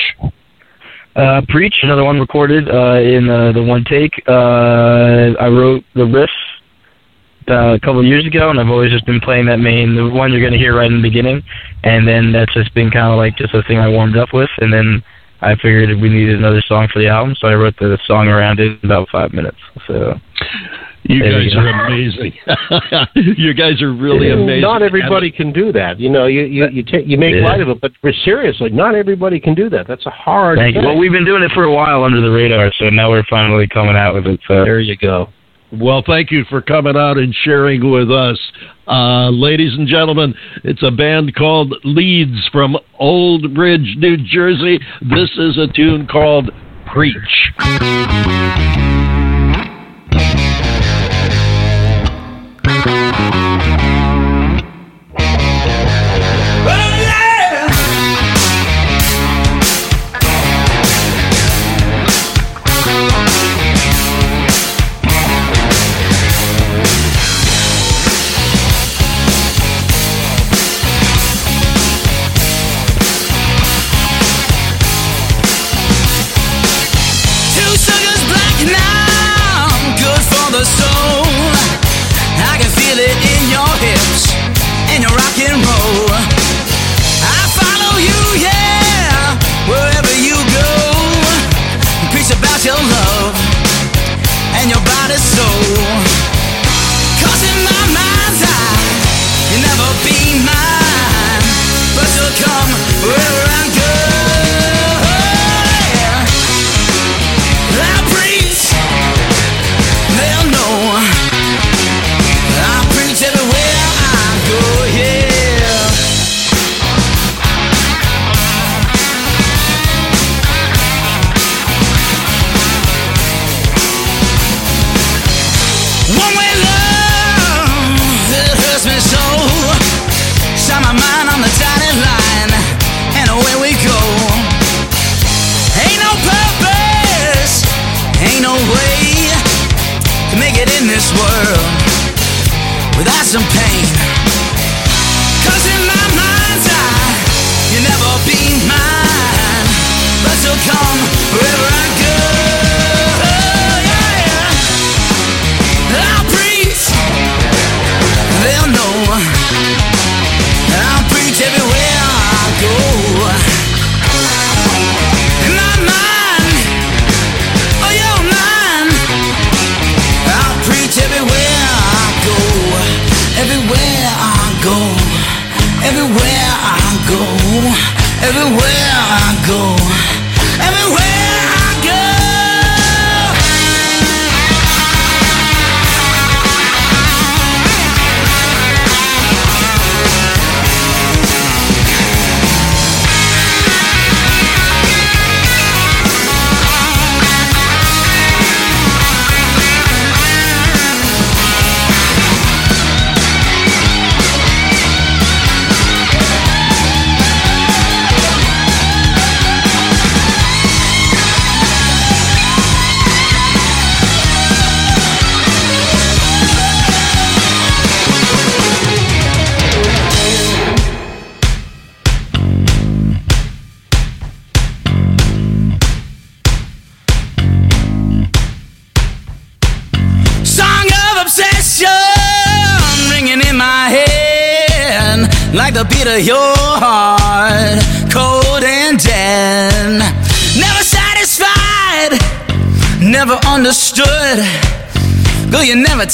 Uh, 1.16 1.42
Preach, 1.50 1.74
another 1.82 2.04
one 2.04 2.20
recorded 2.20 2.70
uh, 2.70 3.00
in 3.00 3.28
uh, 3.30 3.52
the 3.52 3.64
one 3.64 3.84
take. 3.84 4.14
Uh, 4.28 5.34
I 5.40 5.48
wrote 5.48 5.84
the 5.96 6.06
riff 6.06 6.30
uh, 7.50 7.74
a 7.74 7.80
couple 7.80 8.00
of 8.00 8.06
years 8.06 8.26
ago, 8.26 8.50
and 8.50 8.60
I've 8.60 8.70
always 8.70 8.92
just 8.92 9.06
been 9.06 9.20
playing 9.20 9.46
that 9.48 9.58
main, 9.58 9.96
the 9.96 10.10
one 10.10 10.32
you're 10.32 10.42
going 10.42 10.54
to 10.54 10.60
hear 10.60 10.76
right 10.76 10.92
in 10.92 11.02
the 11.02 11.08
beginning, 11.08 11.42
and 11.84 12.08
then 12.08 12.32
that's 12.32 12.54
just 12.54 12.74
been 12.76 12.92
kind 12.92 13.12
of 13.12 13.18
like 13.18 13.36
just 13.36 13.54
a 13.54 13.64
thing 13.64 13.80
I 13.80 13.88
warmed 13.88 14.18
up 14.18 14.30
with, 14.34 14.50
and 14.60 14.72
then 14.72 15.04
I 15.42 15.56
figured 15.56 15.90
we 16.02 16.10
needed 16.10 16.36
another 16.40 16.62
song 16.68 16.88
for 16.92 17.00
the 17.00 17.08
album, 17.08 17.36
so 17.40 17.48
I 17.48 17.54
wrote 17.54 17.76
the 17.80 17.98
song 18.08 18.28
around 18.28 18.60
it 18.60 18.80
in 18.82 18.90
about 18.90 19.08
five 19.10 19.34
minutes. 19.34 19.58
So 19.86 20.16
You 21.04 21.22
guys 21.24 21.54
go. 21.54 21.60
are 21.60 21.86
amazing. 21.88 22.34
you 23.38 23.54
guys 23.54 23.82
are 23.82 23.94
really 23.94 24.32
amazing. 24.32 24.62
Not 24.62 24.82
everybody 24.82 25.32
can 25.32 25.54
do 25.54 25.72
that. 25.74 26.00
You 26.00 26.10
know, 26.10 26.26
you 26.26 26.42
you 26.42 26.68
you, 26.70 26.84
take 26.84 27.08
you 27.08 27.18
make 27.18 27.36
Yeah. 27.36 27.46
light 27.46 27.62
of 27.62 27.70
it, 27.70 27.80
but 27.80 27.92
for 28.02 28.12
seriously, 28.26 28.70
not 28.72 28.96
everybody 28.96 29.40
can 29.40 29.54
do 29.54 29.70
that. 29.70 29.88
That's 29.88 30.06
a 30.06 30.10
hard. 30.10 30.58
thank 30.58 30.76
you. 30.76 30.82
thing. 30.82 30.90
Well, 30.90 30.98
we've 30.98 31.12
been 31.12 31.26
doing 31.26 31.44
it 31.44 31.52
for 31.52 31.64
a 31.64 31.74
while 31.74 32.04
under 32.04 32.20
the 32.20 32.32
radar, 32.32 32.72
so 32.80 32.90
now 32.90 33.10
we're 33.12 33.24
finally 33.30 33.68
coming 33.68 33.96
out 33.96 34.16
with 34.16 34.26
it. 34.28 34.40
So 34.48 34.64
there 34.66 34.80
you 34.80 34.98
go. 34.98 35.30
Well, 35.72 36.02
thank 36.06 36.32
you 36.32 36.46
for 36.50 36.62
coming 36.62 36.96
out 36.98 37.18
and 37.18 37.34
sharing 37.44 37.92
with 37.92 38.10
us. 38.10 38.40
Uh, 38.88 39.30
ladies 39.32 39.74
and 39.74 39.88
gentlemen, 39.88 40.34
it's 40.64 40.82
a 40.82 40.92
band 40.92 41.36
called 41.36 41.74
Leeds 41.84 42.48
from 42.52 42.78
Old 43.00 43.54
Bridge, 43.54 43.96
New 43.98 44.18
Jersey. 44.18 44.80
This 45.02 45.30
is 45.38 45.58
a 45.58 45.68
tune 45.68 46.08
called 46.08 46.50
Preach. 46.86 47.52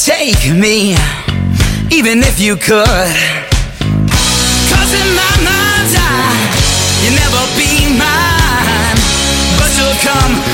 Take 0.03 0.51
me, 0.51 0.91
even 1.89 2.19
if 2.27 2.37
you 2.37 2.57
could. 2.57 3.15
Cause 4.67 4.91
in 4.99 5.09
my 5.15 5.35
mind's 5.47 5.95
eye, 5.95 6.43
you'll 6.99 7.15
never 7.15 7.43
be 7.55 7.87
mine, 7.95 8.99
but 9.55 9.71
you'll 9.79 9.95
come 10.03 10.52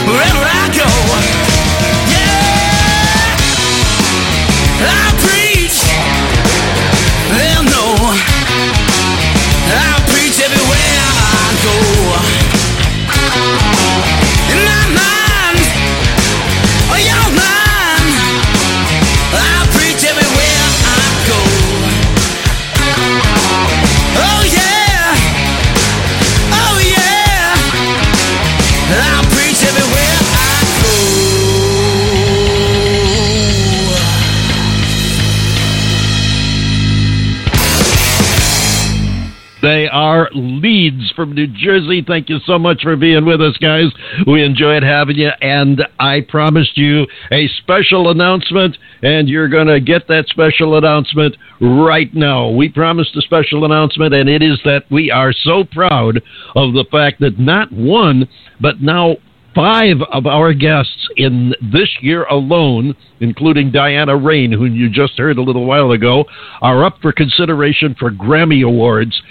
Leeds 40.40 41.12
from 41.16 41.34
New 41.34 41.48
Jersey. 41.48 42.04
Thank 42.06 42.30
you 42.30 42.40
so 42.46 42.58
much 42.58 42.82
for 42.82 42.96
being 42.96 43.26
with 43.26 43.42
us, 43.42 43.58
guys. 43.58 43.92
We 44.26 44.44
enjoyed 44.44 44.84
having 44.84 45.18
you, 45.18 45.30
and 45.42 45.82
I 46.00 46.22
promised 46.28 46.78
you 46.78 47.06
a 47.32 47.48
special 47.60 48.10
announcement, 48.10 48.78
and 49.04 49.30
you're 49.30 49.50
going 49.50 49.68
to 49.68 49.80
get 49.80 50.08
that 50.08 50.28
special 50.30 50.78
announcement 50.78 51.36
right 51.62 52.14
now. 52.14 52.50
We 52.50 52.70
promised 52.70 53.16
a 53.16 53.22
special 53.22 53.66
announcement, 53.66 54.14
and 54.14 54.30
it 54.30 54.42
is 54.42 54.60
that 54.66 54.84
we 54.90 55.12
are 55.12 55.34
so 55.34 55.64
proud 55.64 56.18
of 56.56 56.74
the 56.74 56.86
fact 56.92 57.20
that 57.20 57.40
not 57.40 57.72
one, 57.72 58.28
but 58.60 58.82
now 58.82 59.18
five 59.56 59.98
of 60.12 60.26
our 60.26 60.54
guests 60.54 61.10
in 61.18 61.54
this 61.72 61.90
year 62.02 62.24
alone, 62.26 62.96
including 63.20 63.72
Diana 63.72 64.16
Rein, 64.16 64.52
who 64.52 64.66
you 64.66 64.90
just 64.90 65.18
heard 65.18 65.38
a 65.38 65.42
little 65.42 65.66
while 65.66 65.92
ago, 65.92 66.26
are 66.62 66.86
up 66.86 67.02
for 67.02 67.12
consideration 67.12 67.96
for 68.00 68.12
Grammy 68.12 68.66
Awards. 68.66 69.22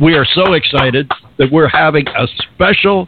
We 0.00 0.14
are 0.14 0.24
so 0.24 0.54
excited 0.54 1.10
that 1.36 1.52
we're 1.52 1.68
having 1.68 2.06
a 2.08 2.26
special 2.54 3.06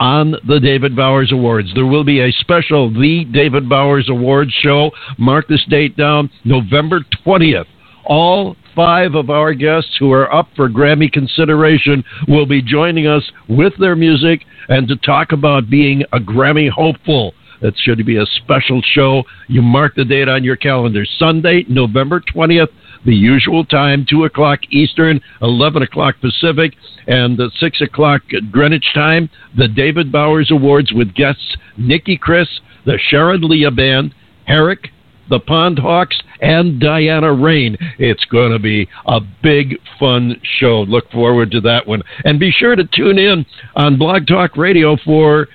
on 0.00 0.34
the 0.48 0.58
David 0.58 0.96
Bowers 0.96 1.30
Awards. 1.30 1.72
There 1.74 1.86
will 1.86 2.02
be 2.02 2.20
a 2.22 2.32
special 2.40 2.92
The 2.92 3.24
David 3.32 3.68
Bowers 3.68 4.08
Awards 4.08 4.52
show. 4.60 4.90
Mark 5.16 5.46
this 5.46 5.64
date 5.70 5.96
down, 5.96 6.28
November 6.44 7.04
20th. 7.24 7.66
All 8.04 8.56
five 8.74 9.14
of 9.14 9.30
our 9.30 9.54
guests 9.54 9.96
who 10.00 10.10
are 10.10 10.32
up 10.34 10.48
for 10.56 10.68
Grammy 10.68 11.12
consideration 11.12 12.02
will 12.26 12.46
be 12.46 12.62
joining 12.62 13.06
us 13.06 13.22
with 13.48 13.74
their 13.78 13.94
music 13.94 14.44
and 14.68 14.88
to 14.88 14.96
talk 14.96 15.30
about 15.30 15.70
being 15.70 16.02
a 16.12 16.18
Grammy 16.18 16.68
hopeful. 16.68 17.32
That 17.60 17.74
should 17.78 18.04
be 18.04 18.16
a 18.16 18.26
special 18.42 18.82
show. 18.82 19.22
You 19.46 19.62
mark 19.62 19.94
the 19.94 20.04
date 20.04 20.28
on 20.28 20.42
your 20.42 20.56
calendar. 20.56 21.04
Sunday, 21.18 21.64
November 21.68 22.20
20th, 22.20 22.68
the 23.04 23.14
usual 23.14 23.64
time, 23.64 24.06
2 24.08 24.24
o'clock 24.24 24.60
Eastern, 24.70 25.20
11 25.42 25.82
o'clock 25.82 26.16
Pacific, 26.20 26.74
and 27.06 27.40
uh, 27.40 27.48
6 27.58 27.80
o'clock 27.80 28.22
Greenwich 28.50 28.86
time. 28.94 29.30
The 29.56 29.68
David 29.68 30.12
Bowers 30.12 30.50
Awards 30.50 30.92
with 30.92 31.14
guests 31.14 31.56
Nikki 31.76 32.16
Chris, 32.16 32.48
the 32.84 32.98
Sharon 33.08 33.42
Leah 33.42 33.70
Band, 33.70 34.14
Herrick, 34.46 34.88
the 35.30 35.40
Pond 35.40 35.78
Hawks, 35.78 36.18
and 36.40 36.80
Diana 36.80 37.32
Rein. 37.32 37.76
It's 37.98 38.24
going 38.26 38.52
to 38.52 38.58
be 38.58 38.88
a 39.06 39.20
big, 39.42 39.76
fun 39.98 40.40
show. 40.58 40.82
Look 40.82 41.10
forward 41.10 41.50
to 41.52 41.60
that 41.62 41.86
one. 41.86 42.02
And 42.24 42.40
be 42.40 42.50
sure 42.50 42.76
to 42.76 42.84
tune 42.84 43.18
in 43.18 43.44
on 43.76 43.98
Blog 43.98 44.26
Talk 44.26 44.56
Radio 44.56 44.96
for 45.04 45.48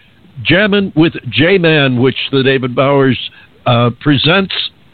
Jammin' 0.43 0.93
with 0.95 1.13
J 1.29 1.57
Man, 1.57 2.01
which 2.01 2.17
the 2.31 2.43
David 2.43 2.75
Bowers 2.75 3.17
uh, 3.65 3.91
presents. 3.99 4.53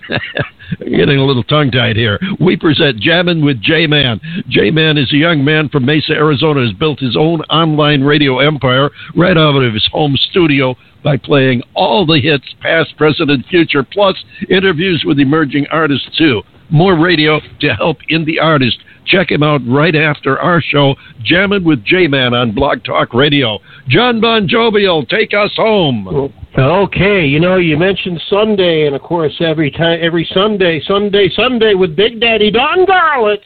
Getting 0.80 1.18
a 1.18 1.26
little 1.26 1.44
tongue 1.44 1.72
tied 1.72 1.96
here. 1.96 2.20
We 2.40 2.58
present 2.58 3.00
Jammin' 3.00 3.44
with 3.44 3.62
J 3.62 3.88
Man. 3.88 4.20
J 4.48 4.72
Man 4.72 4.98
is 4.98 5.12
a 5.14 5.18
young 5.18 5.44
man 5.44 5.70
from 5.70 5.86
Mesa, 5.86 6.14
Arizona, 6.14 6.66
has 6.66 6.74
built 6.74 7.00
his 7.00 7.16
own 7.18 7.42
online 7.44 8.04
radio 8.04 8.40
empire 8.40 8.90
right 9.16 9.38
out 9.38 9.56
of 9.56 9.74
his 9.74 9.88
home 9.92 10.16
studio 10.30 10.76
by 11.04 11.18
playing 11.18 11.64
all 11.76 12.06
the 12.06 12.20
hits, 12.20 12.54
past, 12.62 12.96
present, 12.98 13.32
and 13.32 13.46
future, 13.46 13.84
plus 13.84 14.16
interviews 14.50 15.04
with 15.06 15.20
emerging 15.20 15.66
artists, 15.72 16.10
too. 16.18 16.42
More 16.70 17.00
radio 17.00 17.40
to 17.62 17.74
help 17.74 17.98
indie 18.10 18.42
artists. 18.42 18.80
Check 19.06 19.32
him 19.32 19.42
out 19.42 19.62
right 19.68 19.96
after 19.96 20.40
our 20.40 20.62
show, 20.62 20.96
Jamming 21.24 21.64
with 21.64 21.84
J 21.84 22.08
Man 22.08 22.36
on 22.36 22.54
Blog 22.54 22.84
Talk 22.84 23.14
Radio. 23.14 23.58
John 23.88 24.22
Bon 24.22 24.48
Jovial 24.48 24.98
will 24.98 25.06
take 25.06 25.34
us 25.34 25.52
home. 25.56 26.32
Okay, 26.56 27.26
you 27.26 27.40
know, 27.40 27.58
you 27.58 27.76
mentioned 27.76 28.22
Sunday, 28.30 28.86
and 28.86 28.96
of 28.96 29.02
course, 29.02 29.36
every 29.40 29.72
time, 29.72 30.00
every 30.02 30.30
Sunday, 30.32 30.80
Sunday, 30.86 31.30
Sunday 31.36 31.74
with 31.74 31.96
Big 31.96 32.20
Daddy 32.20 32.52
Don 32.52 32.86
Garlits. 32.86 33.40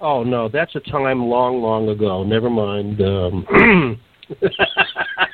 Oh 0.00 0.22
no, 0.22 0.48
that's 0.48 0.74
a 0.76 0.80
time 0.80 1.24
long, 1.26 1.60
long 1.60 1.90
ago. 1.90 2.24
Never 2.24 2.48
mind. 2.48 3.02
Um, 3.02 4.00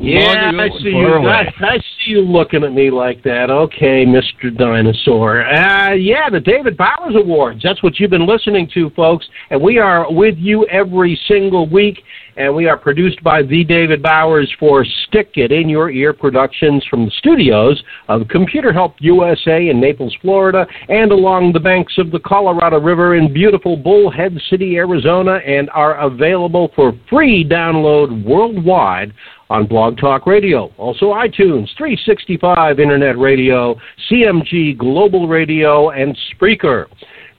yeah, 0.00 0.50
I 0.58 0.68
see 0.82 0.88
you. 0.88 1.28
I, 1.28 1.52
I 1.60 1.78
see 1.78 2.10
you 2.10 2.20
looking 2.20 2.64
at 2.64 2.72
me 2.72 2.90
like 2.90 3.22
that. 3.22 3.50
Okay, 3.50 4.04
Mister 4.04 4.50
Dinosaur. 4.50 5.46
Uh, 5.46 5.92
yeah, 5.94 6.28
the 6.28 6.40
David 6.40 6.76
Bowers 6.76 7.14
Awards. 7.14 7.60
That's 7.62 7.82
what 7.82 7.98
you've 7.98 8.10
been 8.10 8.26
listening 8.26 8.68
to, 8.74 8.90
folks, 8.90 9.28
and 9.50 9.62
we 9.62 9.78
are 9.78 10.12
with 10.12 10.36
you 10.38 10.66
every 10.66 11.18
single 11.28 11.68
week. 11.68 12.02
And 12.40 12.54
we 12.54 12.66
are 12.66 12.78
produced 12.78 13.22
by 13.22 13.42
the 13.42 13.64
David 13.64 14.02
Bowers 14.02 14.50
for 14.58 14.82
Stick 15.06 15.32
It 15.34 15.52
in 15.52 15.68
Your 15.68 15.90
Ear 15.90 16.14
Productions 16.14 16.82
from 16.88 17.04
the 17.04 17.10
studios 17.18 17.82
of 18.08 18.26
Computer 18.28 18.72
Help 18.72 18.94
USA 19.00 19.68
in 19.68 19.78
Naples, 19.78 20.16
Florida, 20.22 20.66
and 20.88 21.12
along 21.12 21.52
the 21.52 21.60
banks 21.60 21.98
of 21.98 22.10
the 22.10 22.18
Colorado 22.18 22.80
River 22.80 23.14
in 23.16 23.30
beautiful 23.30 23.76
Bullhead 23.76 24.40
City, 24.48 24.78
Arizona, 24.78 25.34
and 25.46 25.68
are 25.70 26.00
available 26.00 26.72
for 26.74 26.98
free 27.10 27.46
download 27.46 28.24
worldwide 28.24 29.12
on 29.50 29.66
Blog 29.66 29.98
Talk 29.98 30.26
Radio. 30.26 30.72
Also 30.78 31.06
iTunes, 31.12 31.68
365 31.76 32.80
Internet 32.80 33.18
Radio, 33.18 33.78
CMG 34.10 34.78
Global 34.78 35.28
Radio, 35.28 35.90
and 35.90 36.16
Spreaker. 36.32 36.86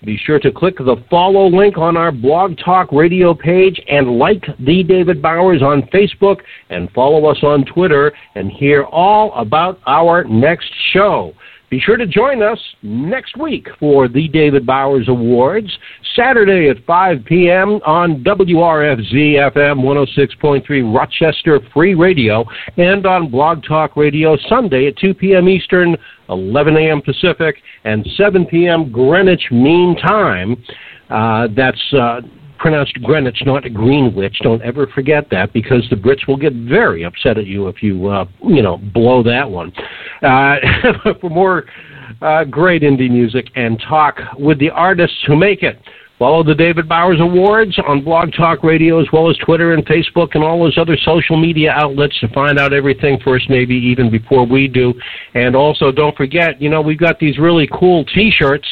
Be 0.04 0.18
sure 0.18 0.40
to 0.40 0.52
click 0.52 0.78
the 0.78 0.96
follow 1.12 1.48
link 1.48 1.78
on 1.78 1.96
our 1.96 2.12
Blog 2.12 2.58
Talk 2.58 2.92
Radio 2.92 3.36
page 3.36 3.80
and 3.88 4.18
like 4.18 4.44
The 4.60 4.82
David 4.82 5.22
Bowers 5.22 5.62
on 5.62 5.84
Facebook 5.94 6.40
and 6.70 6.90
follow 6.92 7.26
us 7.26 7.38
on 7.44 7.66
Twitter 7.66 8.12
and 8.34 8.50
hear 8.52 8.84
all 8.86 9.32
about 9.34 9.80
our 9.86 10.24
next 10.24 10.72
show. 10.92 11.34
Be 11.72 11.80
sure 11.80 11.96
to 11.96 12.06
join 12.06 12.44
us 12.44 12.60
next 12.84 13.38
week 13.38 13.70
for 13.80 14.10
the 14.10 14.28
David 14.28 14.66
Bowers 14.66 15.08
Awards, 15.08 15.70
Saturday 16.18 16.68
at 16.68 16.84
5 16.84 17.24
p.m. 17.24 17.80
on 17.86 18.22
WRFZ 18.26 19.54
FM 19.54 19.80
106.3 19.80 20.94
Rochester 20.94 21.62
Free 21.74 21.94
Radio 21.94 22.44
and 22.76 23.06
on 23.06 23.32
Blog 23.32 23.64
Talk 23.64 23.96
Radio 23.96 24.36
Sunday 24.50 24.88
at 24.88 24.98
2 24.98 25.14
p.m. 25.14 25.48
Eastern, 25.48 25.96
11 26.28 26.76
a.m. 26.76 27.02
Pacific, 27.02 27.56
and 27.86 28.06
7 28.18 28.46
p.m. 28.48 28.92
Greenwich 28.92 29.48
Mean 29.50 29.96
Time. 29.96 30.62
Uh, 31.10 31.48
that's 31.56 31.94
uh, 31.94 32.20
pronounced 32.62 32.94
Greenwich, 33.02 33.42
not 33.46 33.64
Greenwich. 33.74 34.38
Don't 34.44 34.62
ever 34.62 34.88
forget 34.88 35.28
that 35.32 35.52
because 35.52 35.86
the 35.90 35.96
Brits 35.96 36.28
will 36.28 36.38
get 36.38 36.54
very 36.54 37.04
upset 37.04 37.38
at 37.38 37.48
you 37.48 37.68
if 37.68 37.82
you, 37.82 38.08
uh, 38.08 38.26
you 38.44 38.62
know, 38.62 38.78
blow 38.78 39.24
that 39.24 39.50
one. 39.50 39.74
Uh, 40.22 40.58
for 41.20 41.30
more 41.30 41.66
uh, 42.22 42.44
great 42.44 42.84
indie 42.84 43.10
music 43.10 43.48
and 43.56 43.82
talk 43.90 44.18
with 44.38 44.60
the 44.60 44.70
artists 44.70 45.18
who 45.26 45.36
make 45.36 45.64
it. 45.64 45.80
Follow 46.20 46.44
the 46.44 46.54
David 46.54 46.88
Bowers 46.88 47.20
Awards 47.20 47.80
on 47.88 48.04
Blog 48.04 48.32
Talk 48.34 48.64
Radio 48.64 49.02
as 49.02 49.08
well 49.12 49.28
as 49.28 49.36
Twitter 49.38 49.74
and 49.74 49.84
Facebook 49.88 50.36
and 50.36 50.44
all 50.44 50.64
those 50.64 50.78
other 50.78 50.96
social 51.04 51.36
media 51.36 51.72
outlets 51.72 52.20
to 52.20 52.28
find 52.28 52.60
out 52.60 52.74
everything 52.74 53.20
first, 53.26 53.50
maybe 53.50 53.74
even 53.74 54.12
before 54.12 54.46
we 54.46 54.68
do. 54.68 54.94
And 55.34 55.56
also, 55.56 55.92
don't 55.92 56.16
forget, 56.16 56.62
you 56.62 56.70
know, 56.70 56.80
we've 56.80 57.00
got 57.00 57.18
these 57.18 57.40
really 57.40 57.68
cool 57.74 58.06
T-shirts 58.06 58.68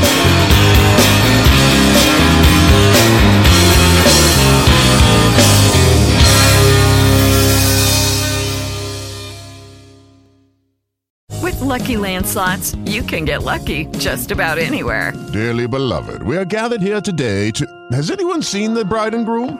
With 11.41 11.59
Lucky 11.61 11.97
Land 11.97 12.25
slots, 12.25 12.75
you 12.85 13.03
can 13.03 13.25
get 13.25 13.43
lucky 13.43 13.85
just 13.97 14.31
about 14.31 14.57
anywhere. 14.57 15.11
Dearly 15.33 15.67
beloved, 15.67 16.23
we 16.23 16.37
are 16.37 16.45
gathered 16.45 16.81
here 16.81 17.01
today 17.01 17.51
to. 17.51 17.67
Has 17.91 18.09
anyone 18.11 18.41
seen 18.41 18.73
the 18.73 18.85
bride 18.85 19.13
and 19.13 19.25
groom? 19.25 19.59